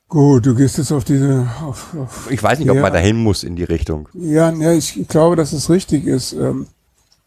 [0.08, 1.48] gut, du gehst jetzt auf diese.
[1.62, 4.08] Auf, auf, Ich weiß nicht, ob man dahin muss in die Richtung.
[4.14, 6.32] ja, ja, ich, ich glaube, dass es richtig ist.
[6.32, 6.66] Ähm,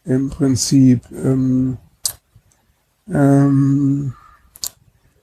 [0.06, 1.04] Im Prinzip.
[1.12, 1.78] Ähm,
[3.12, 4.14] ähm,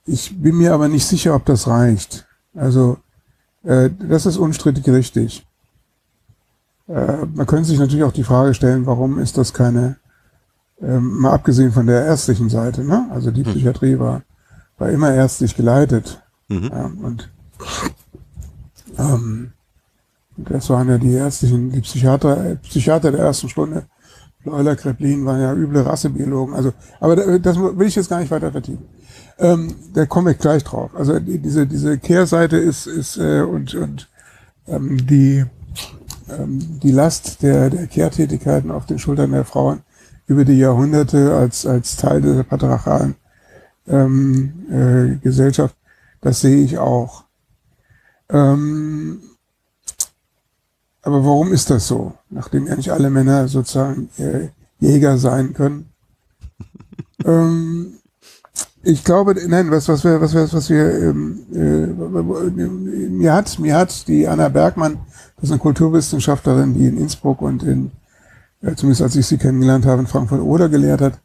[0.06, 2.26] ich bin mir aber nicht sicher, ob das reicht.
[2.54, 2.98] Also,
[3.62, 5.46] äh, das ist unstrittig richtig.
[6.88, 9.96] Äh, man könnte sich natürlich auch die Frage stellen, warum ist das keine,
[10.80, 13.08] ähm, mal abgesehen von der ärztlichen Seite, ne?
[13.10, 14.22] Also die Psychiatrie war,
[14.78, 16.22] war immer ärztlich geleitet.
[16.48, 16.70] Mhm.
[16.72, 17.30] Ja, und
[18.98, 19.52] Ähm,
[20.36, 23.86] das waren ja die ärztlichen, die Psychiater, Psychiater der ersten Stunde.
[24.44, 26.54] Euler, Kreplin waren ja üble Rassebiologen.
[26.54, 28.86] Also, aber das will ich jetzt gar nicht weiter vertiefen.
[29.38, 30.90] Ähm, da komme ich gleich drauf.
[30.96, 34.08] Also die, diese diese Kehrseite ist ist äh, und und
[34.66, 35.44] ähm, die
[36.30, 39.82] ähm, die Last der der Kehrtätigkeiten auf den Schultern der Frauen
[40.28, 43.16] über die Jahrhunderte als als Teil dieser patriarchalen
[43.88, 45.74] ähm, äh, Gesellschaft,
[46.20, 47.24] das sehe ich auch.
[48.28, 49.20] Ähm,
[51.02, 52.12] aber warum ist das so?
[52.28, 54.48] Nachdem ja nicht alle Männer sozusagen äh,
[54.78, 55.88] Jäger sein können.
[57.24, 57.94] ähm,
[58.82, 63.76] ich glaube, nein, was, was wir, was wir, was wir, ähm, äh, mir hat, mir
[63.76, 64.98] hat die Anna Bergmann,
[65.36, 67.90] das ist eine Kulturwissenschaftlerin, die in Innsbruck und in,
[68.62, 71.20] äh, zumindest als ich sie kennengelernt habe, in Frankfurt-Oder gelehrt hat,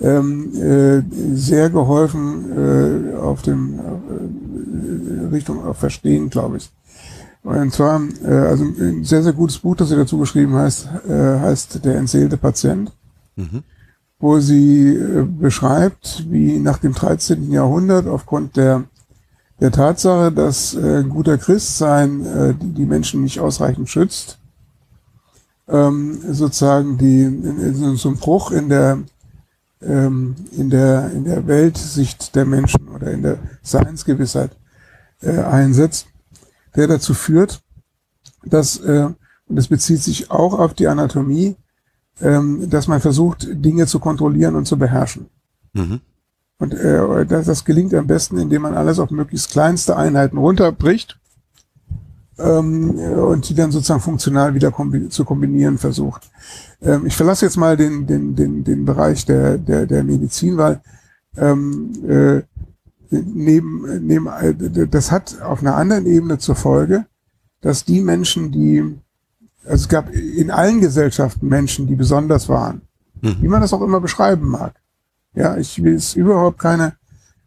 [0.00, 1.02] ähm, äh,
[1.34, 6.70] sehr geholfen äh, auf dem äh, Richtung auf Verstehen, glaube ich.
[7.42, 11.40] Und zwar, äh, also ein sehr, sehr gutes Buch, das sie dazu geschrieben heißt, äh,
[11.40, 12.92] heißt Der entseelte Patient,
[13.36, 13.62] mhm.
[14.18, 17.50] wo sie äh, beschreibt, wie nach dem 13.
[17.50, 18.84] Jahrhundert aufgrund der,
[19.60, 24.38] der Tatsache, dass äh, guter Christsein äh, die, die Menschen nicht ausreichend schützt,
[25.68, 28.98] ähm, sozusagen die, so ein Bruch in der,
[29.80, 34.50] ähm, in der, in der Weltsicht der Menschen oder in der Seinsgewissheit
[35.20, 36.06] äh, einsetzt
[36.74, 37.62] der dazu führt,
[38.44, 39.08] dass, äh,
[39.46, 41.56] und das bezieht sich auch auf die Anatomie,
[42.20, 45.26] ähm, dass man versucht, Dinge zu kontrollieren und zu beherrschen.
[45.72, 46.00] Mhm.
[46.58, 51.18] Und äh, das, das gelingt am besten, indem man alles auf möglichst kleinste Einheiten runterbricht
[52.42, 56.30] ähm, und die dann sozusagen funktional wieder kombi zu kombinieren versucht.
[56.80, 60.80] Ähm, ich verlasse jetzt mal den, den, den, den Bereich der, der, der Medizin, weil
[61.36, 62.42] ähm, äh,
[63.10, 64.28] neben, neben,
[64.90, 67.06] das hat auf einer anderen Ebene zur Folge,
[67.60, 68.82] dass die Menschen, die,
[69.64, 72.82] also es gab in allen Gesellschaften Menschen, die besonders waren,
[73.20, 73.36] mhm.
[73.40, 74.74] wie man das auch immer beschreiben mag.
[75.34, 76.94] Ja, ich will es überhaupt keine,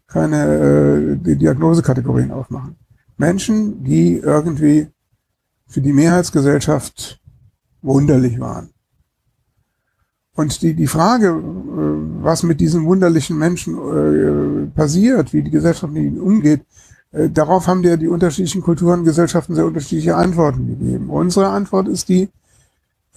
[0.06, 2.76] keine äh, Diagnosekategorien aufmachen.
[3.16, 4.88] Menschen, die irgendwie
[5.66, 7.20] für die Mehrheitsgesellschaft
[7.82, 8.70] wunderlich waren.
[10.34, 15.92] Und die, die Frage, äh, was mit diesen wunderlichen Menschen äh, passiert, wie die Gesellschaft
[15.92, 16.62] mit ihnen umgeht,
[17.12, 21.08] äh, darauf haben ja die unterschiedlichen Kulturen und Gesellschaften sehr unterschiedliche Antworten gegeben.
[21.08, 22.28] Unsere Antwort ist die,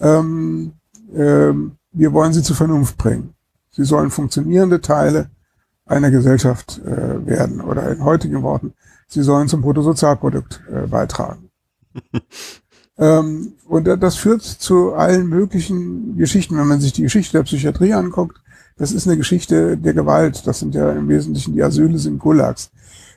[0.00, 0.72] ähm,
[1.14, 3.34] ähm, wir wollen sie zur Vernunft bringen.
[3.70, 5.30] Sie sollen funktionierende Teile
[5.84, 8.72] einer Gesellschaft äh, werden oder in heutigen Worten,
[9.10, 11.50] sie sollen zum Bruttosozialprodukt äh, beitragen.
[13.00, 16.58] Ähm, und das führt zu allen möglichen Geschichten.
[16.58, 18.42] Wenn man sich die Geschichte der Psychiatrie anguckt,
[18.76, 20.46] das ist eine Geschichte der Gewalt.
[20.46, 22.70] Das sind ja im Wesentlichen die Asyle sind Gulags.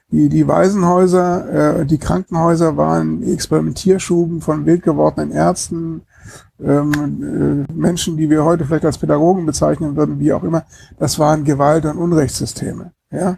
[0.09, 6.03] Die, die Waisenhäuser, äh, die Krankenhäuser waren Experimentierschuben von wild gewordenen Ärzten,
[6.63, 10.63] ähm, äh, Menschen, die wir heute vielleicht als Pädagogen bezeichnen würden, wie auch immer.
[10.97, 12.93] Das waren Gewalt- und Unrechtssysteme.
[13.11, 13.37] Ja?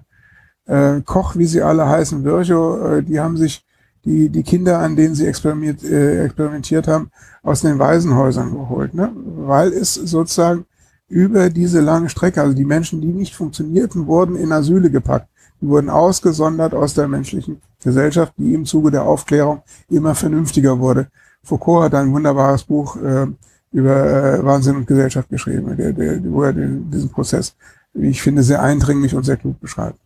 [0.66, 3.66] Äh, Koch, wie sie alle heißen, Virchow, äh, die haben sich
[4.04, 7.10] die, die Kinder, an denen sie experimentiert, äh, experimentiert haben,
[7.44, 9.12] aus den Waisenhäusern geholt, ne?
[9.16, 10.66] weil es sozusagen
[11.08, 15.28] über diese lange Strecke, also die Menschen, die nicht funktionierten, wurden in Asyle gepackt.
[15.62, 21.08] Die wurden ausgesondert aus der menschlichen Gesellschaft, die im Zuge der Aufklärung immer vernünftiger wurde.
[21.44, 23.28] Foucault hat ein wunderbares Buch äh,
[23.72, 27.56] über äh, Wahnsinn und Gesellschaft geschrieben, der, der, wo er den, diesen Prozess,
[27.94, 30.00] wie ich finde, sehr eindringlich und sehr klug beschreibt.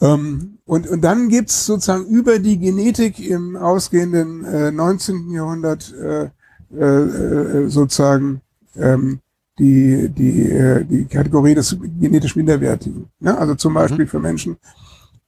[0.00, 5.30] Ähm, und, und dann gibt's sozusagen über die Genetik im ausgehenden äh, 19.
[5.30, 6.30] Jahrhundert äh,
[6.76, 8.42] äh, äh, sozusagen
[8.76, 9.20] ähm,
[9.58, 13.06] die, die, äh, die Kategorie des genetisch Minderwertigen.
[13.20, 13.36] Ne?
[13.36, 13.76] Also zum mhm.
[13.76, 14.08] Beispiel mhm.
[14.08, 14.56] für Menschen,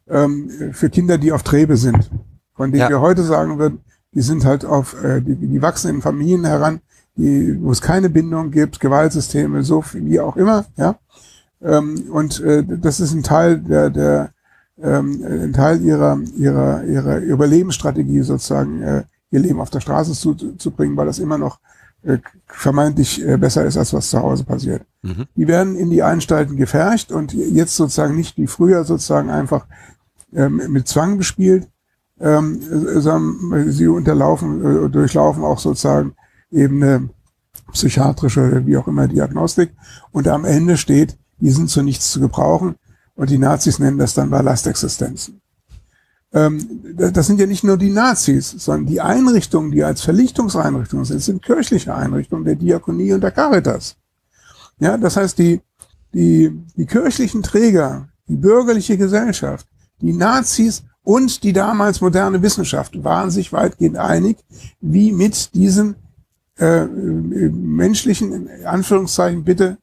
[0.08, 2.10] ähm, für Kinder, die auf Trebe sind,
[2.54, 2.88] von denen ja.
[2.90, 3.80] wir heute sagen würden,
[4.12, 6.80] die sind halt auf, äh, die, die wachsen in Familien heran,
[7.16, 10.96] die, wo es keine Bindung gibt, Gewaltsysteme, so wie auch immer, ja.
[11.62, 14.32] Ähm, und äh, das ist ein Teil der, der
[14.82, 20.34] ähm, ein Teil ihrer, ihrer, ihrer Überlebensstrategie sozusagen, äh, ihr Leben auf der Straße zu,
[20.34, 21.58] zu bringen, weil das immer noch
[22.02, 24.82] äh, vermeintlich äh, besser ist, als was zu Hause passiert.
[25.02, 25.26] Mhm.
[25.36, 29.66] Die werden in die Anstalten gefercht und jetzt sozusagen nicht wie früher sozusagen einfach
[30.32, 31.68] ähm, mit Zwang bespielt,
[32.20, 32.60] ähm,
[33.00, 36.14] sondern sie unterlaufen, äh, durchlaufen auch sozusagen
[36.50, 37.08] eben eine
[37.72, 39.72] psychiatrische, wie auch immer, Diagnostik.
[40.10, 42.76] Und am Ende steht, die sind zu nichts zu gebrauchen.
[43.20, 45.42] Und die Nazis nennen das dann Ballastexistenzen.
[46.32, 51.20] Ähm, das sind ja nicht nur die Nazis, sondern die Einrichtungen, die als Verlichtungseinrichtungen sind,
[51.20, 53.96] sind kirchliche Einrichtungen der Diakonie und der Caritas.
[54.78, 55.60] Ja, das heißt, die,
[56.14, 59.66] die, die kirchlichen Träger, die bürgerliche Gesellschaft,
[60.00, 64.38] die Nazis und die damals moderne Wissenschaft waren sich weitgehend einig,
[64.80, 65.94] wie mit diesen
[66.60, 69.78] äh, menschlichen, Anführungszeichen bitte,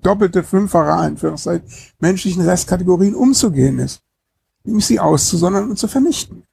[0.00, 1.68] doppelte, fünffache Anführungszeichen,
[2.00, 4.00] menschlichen Restkategorien umzugehen ist.
[4.64, 6.44] Nämlich sie auszusondern und zu vernichten.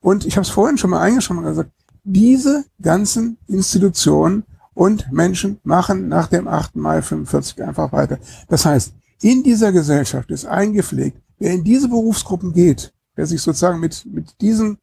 [0.00, 1.72] Und ich habe es vorhin schon mal eingeschoben und gesagt,
[2.04, 4.44] diese ganzen Institutionen
[4.74, 6.76] und Menschen machen nach dem 8.
[6.76, 8.18] Mai 45 einfach weiter.
[8.48, 13.80] Das heißt, in dieser Gesellschaft ist eingepflegt, wer in diese Berufsgruppen geht, wer sich sozusagen
[13.80, 14.78] mit, mit diesem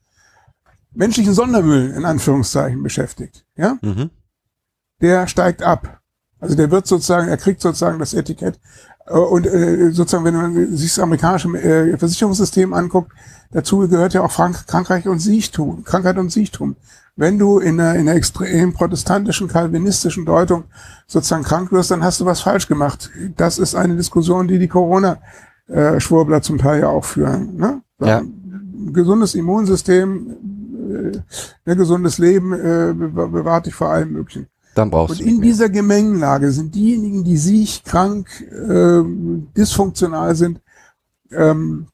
[0.94, 4.10] menschlichen Sondermüll in Anführungszeichen beschäftigt, ja, Mhm.
[5.02, 6.00] der steigt ab.
[6.40, 8.60] Also der wird sozusagen, er kriegt sozusagen das Etikett.
[9.08, 13.12] Äh, Und äh, sozusagen, wenn man sich das amerikanische äh, Versicherungssystem anguckt,
[13.52, 16.76] dazu gehört ja auch Frank Krankheit und Siechtum, Krankheit und Siechtum.
[17.16, 20.64] Wenn du in einer, in einer extrem protestantischen, kalvinistischen Deutung
[21.08, 23.12] sozusagen krank wirst, dann hast du was falsch gemacht.
[23.38, 27.58] Das ist eine Diskussion, die die Corona-Schwurbler zum Teil ja auch führen.
[27.58, 27.82] Ne?
[28.00, 28.20] Ja.
[28.20, 30.34] Ein gesundes Immunsystem, äh,
[31.66, 34.48] ein gesundes Leben äh, be- bewahrt dich vor allem Möglichen.
[34.76, 38.28] Dann brauchst Und in dieser Gemengenlage sind diejenigen, die siech, krank,
[38.70, 40.62] ähm, dysfunktional sind,
[41.32, 41.88] ähm,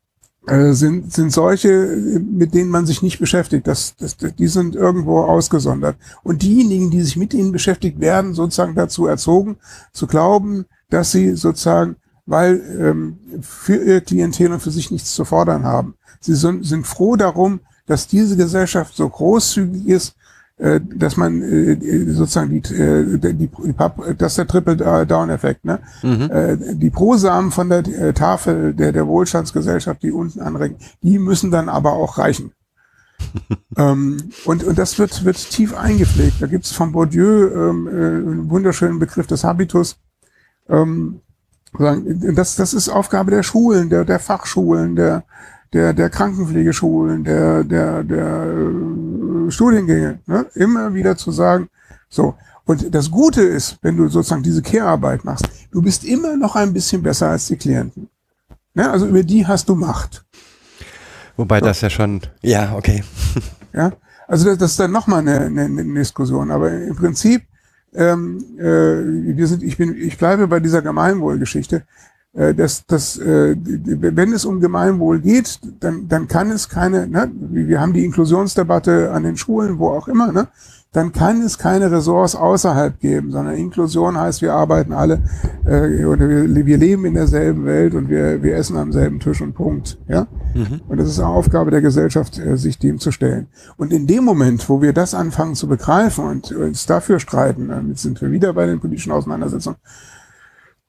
[0.46, 3.66] äh, sind, sind solche, äh, mit denen man sich nicht beschäftigt.
[3.66, 5.98] Das, das, die sind irgendwo ausgesondert.
[6.24, 9.58] Und diejenigen, die sich mit ihnen beschäftigt, werden sozusagen dazu erzogen,
[9.92, 11.96] zu glauben, dass sie sozusagen,
[12.28, 15.96] weil ähm, für ihr Klientel und für sich nichts zu fordern haben.
[16.20, 20.16] Sie sind, sind froh darum, dass diese Gesellschaft so großzügig ist,
[20.58, 25.80] äh, dass man äh, sozusagen die, äh, die, die Pap- das ist der Triple-Down-Effekt, ne?
[26.04, 26.80] Mhm.
[26.80, 31.94] Die Prosamen von der Tafel der, der Wohlstandsgesellschaft, die unten anregen, die müssen dann aber
[31.94, 32.52] auch reichen.
[33.78, 36.42] ähm, und, und das wird, wird tief eingepflegt.
[36.42, 39.98] Da gibt's von Bourdieu ähm, äh, einen wunderschönen Begriff des Habitus.
[40.70, 41.22] Ähm,
[41.78, 45.24] das, das ist Aufgabe der Schulen, der, der Fachschulen, der,
[45.74, 48.46] der, der Krankenpflegeschulen, der, der, der
[49.48, 50.46] äh, Studiengänge, ne?
[50.56, 51.70] immer wieder zu sagen,
[52.10, 52.36] so.
[52.66, 56.74] Und das Gute ist, wenn du sozusagen diese Care-Arbeit machst, du bist immer noch ein
[56.74, 58.10] bisschen besser als die Klienten.
[58.74, 58.90] Ne?
[58.92, 60.26] Also über die hast du Macht.
[61.38, 63.04] Wobei das ja schon, ja, okay.
[63.74, 63.92] Ja,
[64.28, 66.50] also das, das ist dann nochmal eine, eine, eine Diskussion.
[66.50, 67.44] Aber im Prinzip,
[67.94, 71.86] ähm, äh, wir sind, ich bin, ich bleibe bei dieser Gemeinwohlgeschichte.
[72.38, 77.32] Äh, dass, dass, äh, wenn es um Gemeinwohl geht, dann, dann kann es keine, ne,
[77.34, 80.48] wir haben die Inklusionsdebatte an den Schulen, wo auch immer, ne,
[80.94, 85.24] dann kann es keine Ressorts außerhalb geben, sondern Inklusion heißt, wir arbeiten alle
[85.66, 89.42] äh, oder wir, wir leben in derselben Welt und wir, wir essen am selben Tisch
[89.42, 89.98] und Punkt.
[90.08, 90.28] Ja?
[90.54, 90.82] Mhm.
[90.88, 93.48] Und das ist eine Aufgabe der Gesellschaft, äh, sich dem zu stellen.
[93.78, 97.98] Und in dem Moment, wo wir das anfangen zu begreifen und uns dafür streiten, damit
[97.98, 99.78] sind wir wieder bei den politischen Auseinandersetzungen,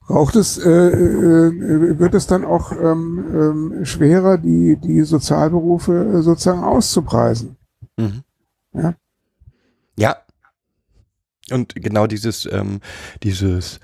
[0.09, 6.21] braucht es, äh, äh, wird es dann auch ähm, ähm, schwerer, die, die Sozialberufe äh,
[6.23, 7.57] sozusagen auszupreisen.
[7.95, 8.23] Mhm.
[8.73, 8.95] Ja.
[9.99, 10.17] Ja.
[11.51, 12.81] Und genau dieses, ähm,
[13.21, 13.79] dieses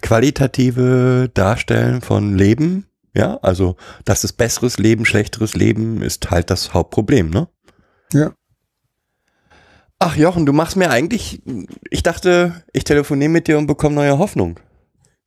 [0.00, 3.76] qualitative Darstellen von Leben, ja, also
[4.06, 7.48] das ist besseres Leben, schlechteres Leben ist halt das Hauptproblem, ne?
[8.14, 8.32] Ja.
[9.98, 11.42] Ach Jochen, du machst mir eigentlich,
[11.90, 14.58] ich dachte, ich telefoniere mit dir und bekomme neue Hoffnung.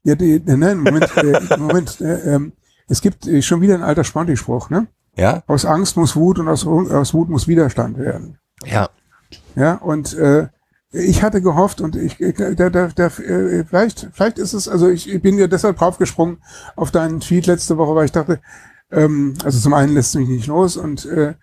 [0.04, 2.54] Ja, die, nein, Moment, äh, Moment, äh, ähm,
[2.88, 4.88] es gibt äh, schon wieder ein alter Sponti-Spruch, ne?
[5.16, 5.43] Ja?
[5.47, 8.38] Aus Angst muss Wut und aus, aus Wut muss Widerstand werden.
[8.66, 8.89] Ja.
[9.56, 10.47] Ja, und äh,
[10.91, 14.89] ich hatte gehofft und ich, ich da, da, da, äh, vielleicht, vielleicht ist es, also
[14.89, 16.38] ich, ich bin ja deshalb draufgesprungen
[16.76, 18.39] auf deinen Tweet letzte Woche, weil ich dachte,
[18.91, 21.36] ähm, also zum einen lässt es mich nicht los und äh,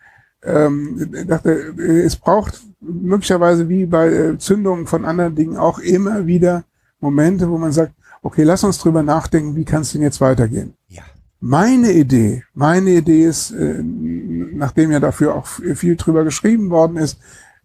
[0.43, 6.27] ähm, dachte, äh, es braucht möglicherweise wie bei äh, Zündungen von anderen Dingen auch immer
[6.27, 6.65] wieder
[7.01, 7.93] Momente, wo man sagt,
[8.23, 10.75] okay, lass uns drüber nachdenken, wie kann es denn jetzt weitergehen?
[10.89, 11.03] Ja.
[11.41, 17.19] Meine Idee, meine Idee ist, äh, nachdem ja dafür auch viel drüber geschrieben worden ist,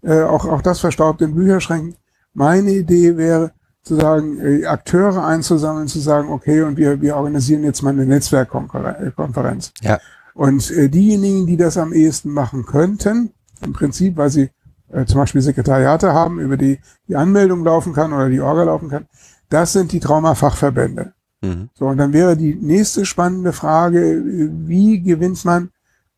[0.03, 1.95] äh, auch, auch das verstaubt in Bücherschränken,
[2.33, 3.51] meine Idee wäre,
[3.83, 8.05] zu sagen, äh, Akteure einzusammeln, zu sagen, okay, und wir, wir organisieren jetzt mal eine
[8.05, 9.73] Netzwerkkonferenz.
[9.81, 9.99] Ja.
[10.33, 13.31] Und äh, diejenigen, die das am ehesten machen könnten,
[13.61, 14.49] im Prinzip, weil sie
[14.91, 18.89] äh, zum Beispiel Sekretariate haben, über die die Anmeldung laufen kann oder die Orga laufen
[18.89, 19.05] kann,
[19.53, 21.13] das sind die Traumafachverbände.
[21.41, 21.69] Mhm.
[21.73, 24.21] So, und dann wäre die nächste spannende Frage,
[24.65, 25.69] wie gewinnt man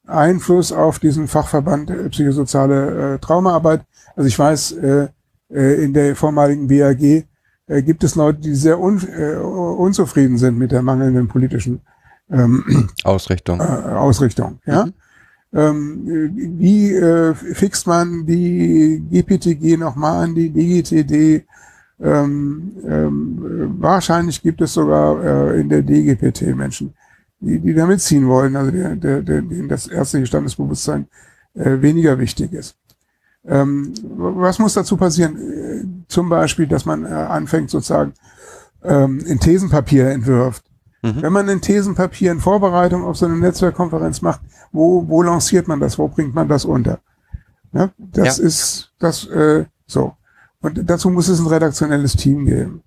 [0.07, 3.81] Einfluss auf diesen Fachverband äh, psychosoziale äh, Traumaarbeit?
[4.15, 5.07] Also ich weiß, äh,
[5.49, 7.01] äh, in der vormaligen BAG
[7.67, 11.81] äh, gibt es Leute, die sehr un, äh, unzufrieden sind mit der mangelnden politischen
[12.29, 13.59] ähm, Ausrichtung.
[13.59, 14.59] Ausrichtung.
[14.65, 14.86] Ja?
[14.86, 14.93] Mhm.
[15.53, 16.29] Ähm, äh,
[16.59, 21.45] wie fixt man die GPTG nochmal an die DGTD?
[22.00, 23.46] Ähm, ähm,
[23.78, 26.93] äh, wahrscheinlich gibt es sogar äh, in der DGPT Menschen,
[27.39, 31.08] die, die da mitziehen wollen, also der, der, der, denen das ärztliche Standesbewusstsein
[31.54, 32.76] äh, weniger wichtig ist.
[33.48, 35.38] Ähm, was muss dazu passieren?
[35.38, 38.14] Äh, zum Beispiel, dass man äh, anfängt sozusagen
[38.84, 40.66] ähm, in Thesenpapier entwirft.
[41.02, 41.22] Mhm.
[41.22, 44.41] Wenn man in Thesenpapier in Vorbereitung auf so eine Netzwerkkonferenz macht,
[44.72, 45.98] wo, wo lanciert man das?
[45.98, 47.00] Wo bringt man das unter?
[47.72, 47.91] Ne?
[47.98, 48.43] Das Ja.
[48.46, 50.14] ist das äh, so.
[50.66, 52.82] Und dazu muss es ein redaktionelles Team geben.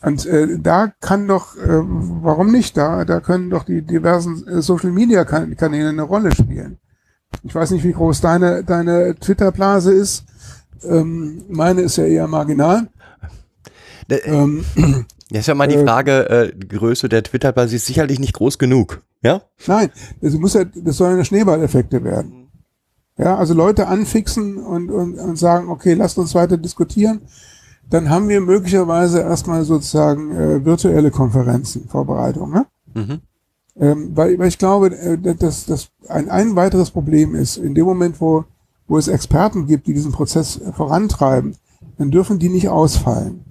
[0.00, 2.78] Und äh, da kann doch, äh, warum nicht?
[2.78, 6.78] Da, da können doch die diversen äh, Social Media kan Kanäle eine Rolle spielen.
[7.42, 10.24] Ich weiß nicht, wie groß deine, deine Twitter-Blase ist.
[10.82, 12.88] Ähm, meine ist ja eher marginal.
[14.08, 14.64] Äh, Ähm,
[15.30, 18.32] Jetzt ist ja mal die Äh, Frage, äh, die Größe der Twitter-Basis ist sicherlich nicht
[18.32, 19.02] groß genug.
[19.20, 19.42] Ja?
[19.66, 19.90] Nein,
[20.22, 22.39] das muss ja, das sollen ja Schneeballeffekte werden.
[23.20, 27.20] Ja, also Leute anfixen und, und, und sagen, okay, lasst uns weiter diskutieren.
[27.90, 32.50] Dann haben wir möglicherweise erstmal sozusagen äh, virtuelle Konferenzen, Vorbereitung.
[32.52, 32.66] Ne?
[32.94, 33.20] Mhm.
[33.78, 37.84] Ähm, weil, weil ich glaube, äh, dass das ein, ein weiteres Problem ist, in dem
[37.84, 38.44] Moment, wo,
[38.88, 41.56] wo es Experten gibt, die diesen Prozess vorantreiben,
[41.98, 43.44] dann dürfen die nicht ausfallen.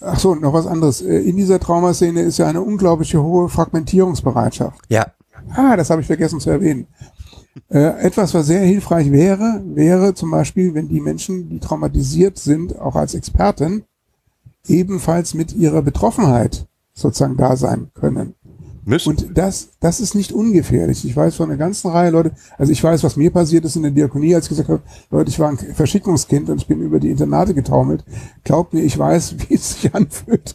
[0.00, 1.02] Ach so, noch was anderes.
[1.02, 4.80] Äh, In dieser Traumaszene ist ja eine unglaubliche hohe Fragmentierungsbereitschaft.
[4.88, 5.06] Ja.
[5.54, 6.86] Ah, das habe ich vergessen zu erwähnen.
[7.68, 12.78] Äh, etwas, was sehr hilfreich wäre, wäre zum Beispiel, wenn die Menschen, die traumatisiert sind,
[12.78, 13.84] auch als Experten,
[14.66, 18.34] ebenfalls mit ihrer Betroffenheit sozusagen da sein können.
[18.84, 19.10] Müssen.
[19.10, 21.04] Und das, das ist nicht ungefährlich.
[21.04, 23.82] Ich weiß von einer ganzen Reihe Leute, also ich weiß, was mir passiert ist in
[23.82, 26.98] der Diakonie, als ich gesagt habe, Leute, ich war ein Verschickungskind und ich bin über
[26.98, 28.04] die Internate getaumelt.
[28.44, 30.54] Glaubt mir, ich weiß, wie es sich anfühlt,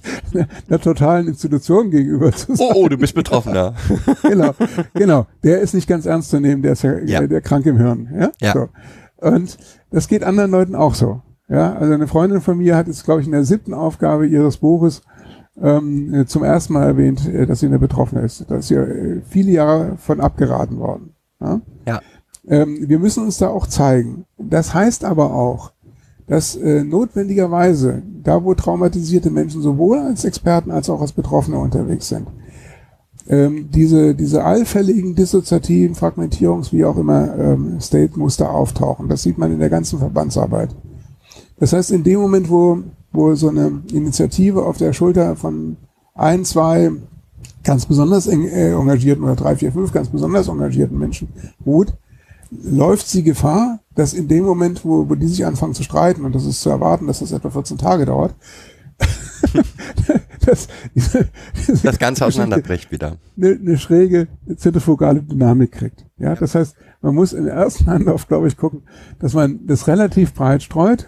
[0.67, 2.67] einer totalen Institution gegenüber zu sein.
[2.69, 3.75] oh, oh, du bist Betroffener.
[4.23, 4.53] genau,
[4.93, 5.27] genau.
[5.43, 7.25] Der ist nicht ganz ernst zu nehmen, der ist ja, Ja.
[7.25, 8.09] der krank im Hirn.
[8.19, 8.31] Ja.
[8.41, 8.53] Ja.
[8.53, 8.69] So.
[9.25, 9.57] Und
[9.91, 11.21] das geht anderen Leuten auch so.
[11.49, 14.57] Ja, also eine Freundin von mir hat jetzt, glaube ich, in der siebten Aufgabe ihres
[14.57, 15.01] Buches
[15.61, 18.45] ähm, äh, zum ersten Mal erwähnt, äh, dass sie eine Betroffene ist.
[18.47, 21.15] Da ist ja äh, viele Jahre von abgeraten worden.
[21.39, 21.61] Ja?
[21.85, 22.01] Ja.
[22.47, 24.25] Ähm, wir müssen uns da auch zeigen.
[24.37, 25.71] Das heißt aber auch,
[26.27, 32.09] dass äh, notwendigerweise, da wo traumatisierte Menschen sowohl als Experten als auch als Betroffene unterwegs
[32.09, 32.27] sind,
[33.29, 39.09] ähm, diese, diese allfälligen dissoziativen Fragmentierungs, wie auch immer, ähm, State-Muster auftauchen.
[39.09, 40.69] Das sieht man in der ganzen Verbandsarbeit.
[41.59, 45.77] Das heißt, in dem Moment, wo, wo so eine Initiative auf der Schulter von
[46.13, 46.91] ein, zwei
[47.63, 51.29] ganz besonders äh, engagierten oder drei, vier, fünf ganz besonders engagierten Menschen
[51.65, 51.93] ruht,
[52.49, 56.33] läuft sie Gefahr, dass in dem Moment, wo, wo die sich anfangen zu streiten, und
[56.33, 58.33] das ist zu erwarten, dass das etwa 14 Tage dauert,
[60.45, 63.17] dass diese, diese Das Ganze auseinanderbricht wieder.
[63.35, 66.05] eine, eine schräge zentrifugale Dynamik kriegt.
[66.17, 68.83] Ja, das heißt, man muss im ersten Anlauf, glaube ich, gucken,
[69.19, 71.07] dass man das relativ breit streut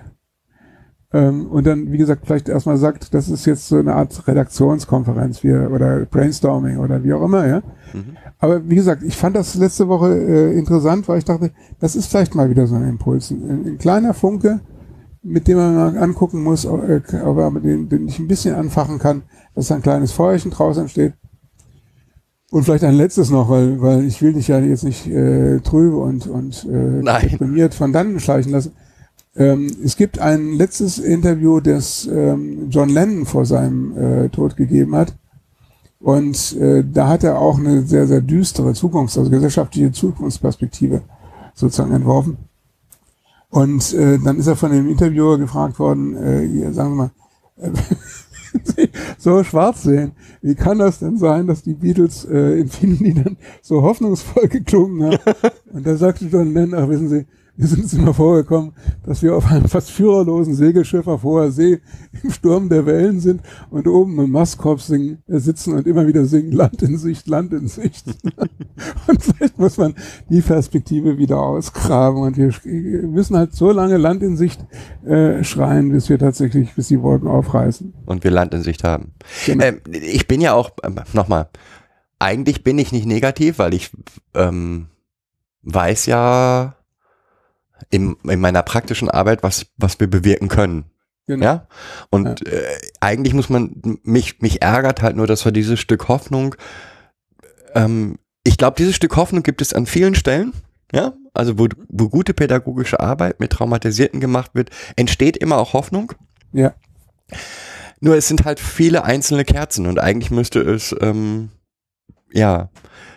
[1.12, 5.43] ähm, und dann, wie gesagt, vielleicht erstmal sagt, das ist jetzt so eine Art Redaktionskonferenz
[5.43, 7.62] wie, oder Brainstorming oder wie auch immer, ja.
[7.93, 8.16] Mhm.
[8.38, 12.07] Aber wie gesagt, ich fand das letzte Woche äh, interessant, weil ich dachte, das ist
[12.07, 13.32] vielleicht mal wieder so ein Impuls.
[13.32, 14.60] Ein, ein kleiner Funke,
[15.24, 18.28] mit dem man mal angucken muss, ob, äh, ob er mit den, den ich ein
[18.28, 19.24] bisschen anfachen kann,
[19.55, 21.14] dass ein kleines Feuerchen draus entsteht.
[22.51, 25.97] Und vielleicht ein letztes noch, weil, weil ich will dich ja jetzt nicht äh, trübe
[25.97, 28.74] und, und äh, deprimiert von dannen schleichen lassen.
[29.39, 34.95] Ähm, es gibt ein letztes Interview, das ähm, John Lennon vor seinem äh, Tod gegeben
[34.95, 35.15] hat.
[36.01, 41.01] Und äh, da hat er auch eine sehr, sehr düstere Zukunfts-, also gesellschaftliche Zukunftsperspektive
[41.53, 42.37] sozusagen entworfen.
[43.49, 47.11] Und äh, dann ist er von dem Interviewer gefragt worden, äh, sagen Sie mal,
[47.57, 48.87] äh,
[49.17, 50.11] so schwarz sehen,
[50.41, 55.11] wie kann das denn sein, dass die Beatles äh, in vielen Liedern so hoffnungsvoll geklungen
[55.11, 55.33] haben?
[55.74, 57.25] Und da sagte John Lennon, ach wissen Sie,
[57.59, 58.71] wir sind es immer vorgekommen,
[59.03, 61.81] dass wir auf einem fast führerlosen Segelschiff auf hoher See
[62.23, 66.23] im Sturm der Wellen sind und oben im Mastkorb singen, äh, sitzen und immer wieder
[66.23, 68.05] singen, Land in Sicht, Land in Sicht.
[69.07, 69.93] und vielleicht muss man
[70.29, 74.65] die Perspektive wieder ausgraben und wir sch- müssen halt so lange Land in Sicht
[75.05, 77.93] äh, schreien, bis wir tatsächlich, bis die Wolken aufreißen.
[78.05, 79.11] Und wir Land in Sicht haben.
[79.45, 79.65] Genau.
[79.65, 81.49] Ähm, ich bin ja auch, ähm, nochmal,
[82.19, 83.91] eigentlich bin ich nicht negativ, weil ich
[84.33, 84.87] ähm,
[85.63, 86.75] weiß ja
[87.89, 90.86] in, in meiner praktischen Arbeit, was, was wir bewirken können.
[91.28, 91.46] Genau.
[91.46, 91.68] Ja.
[92.10, 96.56] Und Äh, eigentlich muss man, mich, mich ärgert halt nur, dass wir dieses Stück Hoffnung,
[97.76, 100.54] ähm, ich glaube, dieses Stück Hoffnung gibt es an vielen Stellen.
[100.92, 106.14] Ja, also wo, wo gute pädagogische Arbeit mit Traumatisierten gemacht wird, entsteht immer auch Hoffnung.
[106.51, 106.74] Ja.
[108.00, 111.50] Nur es sind halt viele einzelne Kerzen und eigentlich müsste es, ähm,
[112.32, 112.70] ja,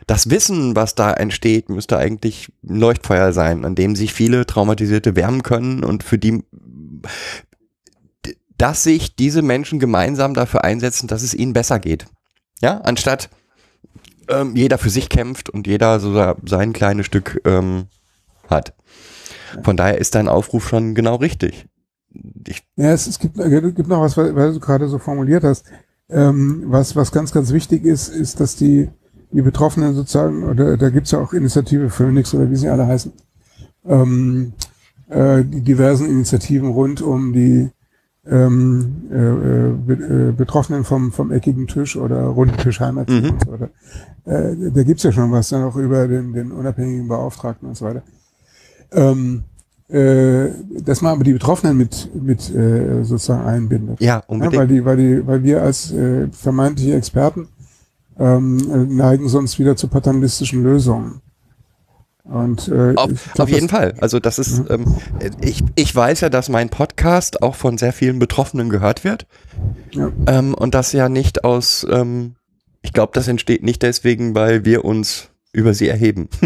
[0.07, 5.17] das Wissen, was da entsteht, müsste eigentlich ein Leuchtfeuer sein, an dem sich viele Traumatisierte
[5.17, 6.43] wärmen können und für die,
[8.59, 12.07] dass sich diese Menschen gemeinsam dafür einsetzen, dass es ihnen besser geht.
[12.61, 13.31] Ja, anstatt
[14.29, 17.87] ähm, jeder für sich kämpft und jeder so sein kleines Stück ähm,
[18.49, 18.75] hat.
[19.63, 21.67] Von daher ist dein Aufruf schon genau richtig.
[22.47, 25.67] Ich, Ja, es, es gibt, es gibt noch was, weil du gerade so formuliert hast.
[26.09, 28.91] Ähm, was, was ganz, ganz wichtig ist, ist, dass die,
[29.33, 33.13] die Betroffenen sozusagen, oder da gibt's ja auch Initiative Phoenix oder wie sie alle heißen,
[33.87, 34.53] ähm,
[35.09, 37.71] äh, die diversen Initiativen rund um die
[38.25, 43.31] ähm, äh, äh, Be- äh, Betroffenen vom, vom eckigen Tisch oder runden Tisch Heimatteam Mhm.
[43.31, 43.71] und so weiter.
[44.27, 47.85] Äh, da gibt's ja schon was dann auch über den, den unabhängigen Beauftragten und so
[47.85, 48.03] weiter.
[48.93, 49.43] Ähm,
[49.89, 50.51] äh,
[50.85, 54.01] dass man aber die Betroffenen mit, mit äh, sozusagen einbindet.
[54.01, 54.57] ja, Ja, unbedingt.
[54.57, 57.49] weil, die, weil, die, weil wir als äh, vermeintliche Experten
[58.19, 61.21] ähm, äh, neigen sonst wieder zu paternalistischen Lösungen.
[62.25, 63.95] Und äh, Auf, glaub, auf jeden Fall.
[64.01, 64.97] Also das ist, ähm,
[65.41, 69.27] ich, ich weiß ja, dass mein Podcast auch von sehr vielen Betroffenen gehört wird.
[69.91, 70.11] Ja.
[70.27, 72.37] Ähm, und das ja nicht aus, ähm,
[72.81, 76.29] ich glaube, das entsteht nicht deswegen, weil wir uns über sie erheben.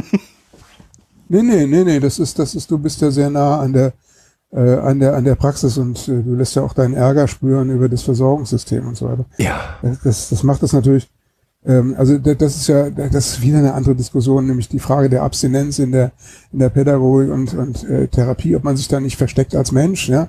[1.28, 3.92] Nee, nee, nee, nee, das ist, das ist, du bist ja sehr nah an der,
[4.52, 7.70] äh, an der, an der Praxis und äh, du lässt ja auch deinen Ärger spüren
[7.70, 9.24] über das Versorgungssystem und so weiter.
[9.38, 9.60] Ja.
[10.04, 11.08] Das, das, macht das natürlich,
[11.66, 15.22] also da- das ist ja, das ist wieder eine andere Diskussion, nämlich die Frage der
[15.24, 16.12] Abstinenz in der,
[16.52, 20.08] in der Pädagogik und, und äh, Therapie, ob man sich da nicht versteckt als Mensch,
[20.08, 20.28] ja,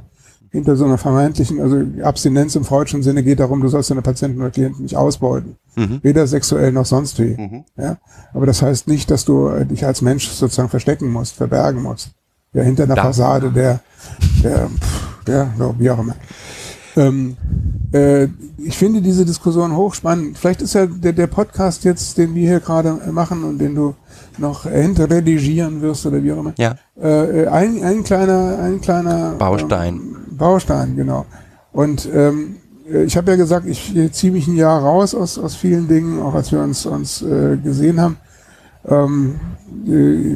[0.49, 4.39] hinter so einer vermeintlichen, also Abstinenz im freudschen Sinne geht darum, du sollst deine Patienten
[4.41, 5.57] oder Klienten nicht ausbeuten.
[5.75, 5.99] Mhm.
[6.01, 7.35] Weder sexuell noch sonst wie.
[7.39, 7.63] Mhm.
[7.77, 7.97] Ja?
[8.33, 12.11] Aber das heißt nicht, dass du äh, dich als Mensch sozusagen verstecken musst, verbergen musst.
[12.53, 13.81] Ja, hinter einer Da- Fassade der,
[14.43, 16.15] der, pff, der, no, wie auch immer.
[16.97, 17.37] Ähm,
[17.93, 20.37] äh, ich finde diese Diskussion hochspannend.
[20.37, 23.95] Vielleicht ist ja der, der Podcast jetzt, den wir hier gerade machen und den du
[24.37, 26.75] noch hinterredigieren wirst oder wie auch immer, Ja.
[27.01, 29.95] äh, ein, ein kleiner, ein kleiner Baustein.
[29.95, 31.25] Ähm, Baustein, genau.
[31.71, 32.57] Und ähm,
[32.91, 35.87] äh, ich habe ja gesagt, ich äh, ziehe mich ein Jahr raus aus, aus vielen
[35.87, 38.17] Dingen, auch als wir uns, uns äh, gesehen haben.
[38.87, 39.35] Ähm,
[39.87, 40.35] äh, äh,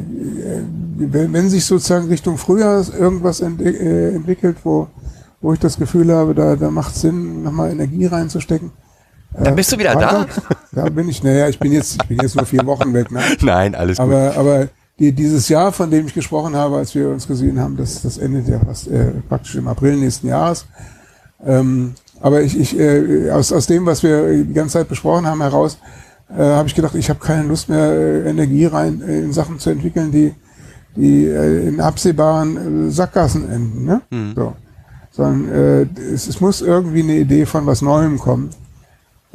[0.96, 4.88] wenn, wenn sich sozusagen Richtung Frühjahr irgendwas ent äh, entwickelt, wo,
[5.42, 8.70] wo ich das Gefühl habe, da, da macht Sinn, nochmal Energie reinzustecken.
[9.38, 10.26] Dann bist du wieder da?
[10.74, 13.20] Da bin ich, naja, ich bin jetzt, ich bin jetzt nur vier Wochen weg, ne?
[13.42, 14.06] Nein, alles gut.
[14.06, 17.76] Aber, aber die, dieses Jahr, von dem ich gesprochen habe, als wir uns gesehen haben,
[17.76, 20.66] das, das endet ja fast, äh, praktisch im April nächsten Jahres.
[21.44, 25.42] Ähm, aber ich, ich äh, aus, aus dem, was wir die ganze Zeit besprochen haben,
[25.42, 25.76] heraus,
[26.30, 29.58] äh, habe ich gedacht, ich habe keine Lust mehr, äh, Energie rein äh, in Sachen
[29.58, 30.34] zu entwickeln, die,
[30.96, 33.84] die äh, in absehbaren äh, Sackgassen enden.
[33.84, 34.00] Ne?
[34.34, 34.54] So.
[35.12, 38.50] Sondern äh, es, es muss irgendwie eine Idee von was Neuem kommen.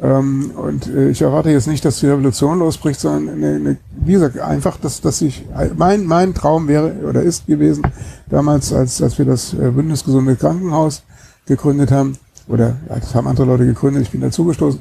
[0.00, 4.12] Ähm, und äh, ich erwarte jetzt nicht, dass die Revolution losbricht, sondern eine, eine, wie
[4.12, 5.44] gesagt, einfach, dass, dass ich,
[5.76, 7.82] mein, mein Traum wäre oder ist gewesen,
[8.28, 11.02] damals, als, als wir das äh, Bündnis Gesunde Krankenhaus
[11.46, 14.80] gegründet haben, oder ja, das haben andere Leute gegründet, ich bin dazugestoßen,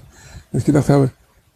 [0.51, 1.09] dass ich gedacht habe,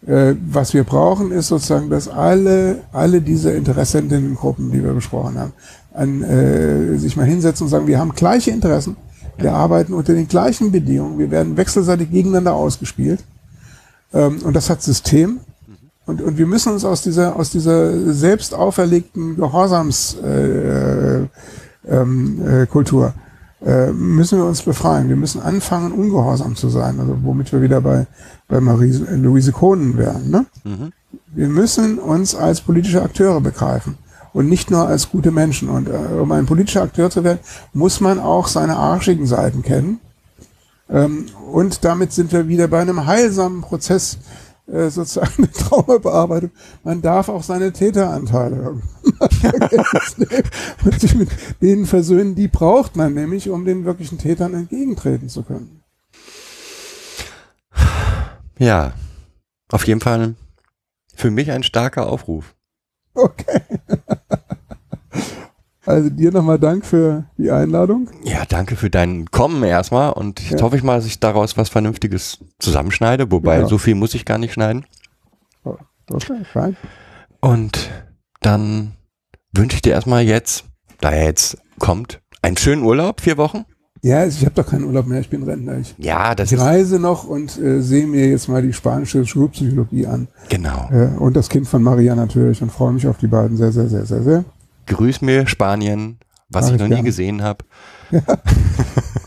[0.07, 5.53] äh, was wir brauchen, ist sozusagen, dass alle, alle diese Interessentengruppen, die wir besprochen haben,
[5.93, 8.95] an, äh, sich mal hinsetzen und sagen, wir haben gleiche Interessen,
[9.41, 13.23] wir arbeiten unter den gleichen Bedingungen, wir werden wechselseitig gegeneinander ausgespielt.
[14.13, 15.39] Ähm, und das hat System.
[16.05, 21.27] Und, und wir müssen uns aus dieser, aus dieser selbst auferlegten Gehorsams äh,
[21.87, 23.13] ähm, äh, Kultur
[23.65, 25.09] äh, müssen wir uns befreien.
[25.09, 26.99] Wir müssen anfangen, ungehorsam zu sein.
[26.99, 28.07] Also womit wir wieder bei,
[28.47, 30.29] bei Marie, Louise Kohnen wären.
[30.29, 30.45] Ne?
[31.27, 33.97] Wir müssen uns als politische Akteure begreifen
[34.33, 35.69] und nicht nur als gute Menschen.
[35.69, 37.39] Und äh, um ein politischer Akteur zu werden,
[37.73, 39.99] muss man auch seine arschigen Seiten kennen.
[40.89, 44.17] Ähm, und damit sind wir wieder bei einem heilsamen Prozess,
[44.67, 46.51] äh, sozusagen eine Traumabearbeitung.
[46.83, 48.81] Man darf auch seine Täteranteile
[50.85, 51.29] und sich mit
[51.61, 52.35] denen versöhnen.
[52.35, 55.81] Die braucht man nämlich, um den wirklichen Tätern entgegentreten zu können.
[58.57, 58.93] Ja,
[59.71, 60.35] auf jeden Fall
[61.15, 62.53] für mich ein starker Aufruf.
[63.13, 63.61] Okay.
[65.83, 68.07] Also dir nochmal Dank für die Einladung.
[68.23, 70.65] Ja, danke für dein Kommen erstmal und jetzt Ja.
[70.65, 73.67] hoffe ich mal, dass ich daraus was Vernünftiges zusammenschneide, wobei Ja.
[73.67, 74.85] so viel muss ich gar nicht schneiden.
[76.09, 76.77] Okay, fein.
[77.39, 77.89] Und
[78.41, 78.93] dann
[79.53, 80.65] wünsche ich dir erstmal jetzt,
[80.99, 83.65] da er jetzt kommt, einen schönen Urlaub, vier Wochen.
[84.03, 85.77] Ja, also ich habe doch keinen Urlaub mehr, ich bin Rentner.
[85.77, 90.07] Ich, Ja, das ich reise noch und äh, sehe mir jetzt mal die spanische Schulpsychologie
[90.07, 90.27] an.
[90.49, 90.89] genau.
[90.91, 93.87] Äh, und das Kind von Maria natürlich und freue mich auf die beiden sehr, sehr,
[93.87, 94.43] sehr, sehr, sehr.
[94.87, 96.17] Grüß mir Spanien,
[96.49, 97.03] was Mach ich noch nie gerne.
[97.05, 97.63] gesehen habe.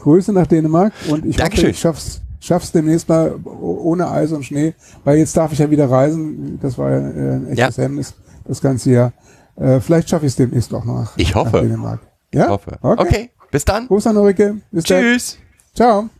[0.03, 1.65] Grüße nach Dänemark und ich Dankeschön.
[1.67, 4.75] hoffe, ich schaff's, schaff's demnächst mal ohne Eis und Schnee,
[5.05, 6.59] weil jetzt darf ich ja wieder reisen.
[6.61, 8.15] Das war ja äh, ein echtes Hemmnis
[8.45, 9.13] das ganze Jahr.
[9.57, 11.53] Äh, vielleicht schaffe ich es demnächst auch nach, Ich hoffe.
[11.57, 12.01] nach Dänemark.
[12.35, 12.45] Ja?
[12.45, 12.79] Ich hoffe.
[12.83, 13.03] Okay.
[13.07, 13.87] Okay, bis dann.
[13.87, 14.63] Gruß an Ulrike.
[14.73, 15.39] Bis Tschüss.
[15.77, 15.77] Dann.
[15.77, 16.11] Ciao.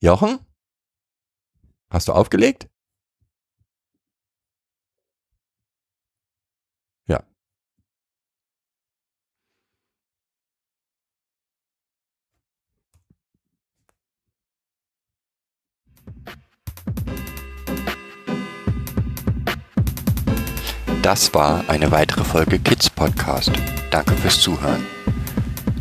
[0.00, 0.40] Jochen?
[1.88, 2.66] Hast du aufgelegt?
[7.06, 7.22] Ja.
[21.02, 23.52] Das war eine weitere Folge Kids Podcast.
[23.92, 24.84] Danke fürs Zuhören.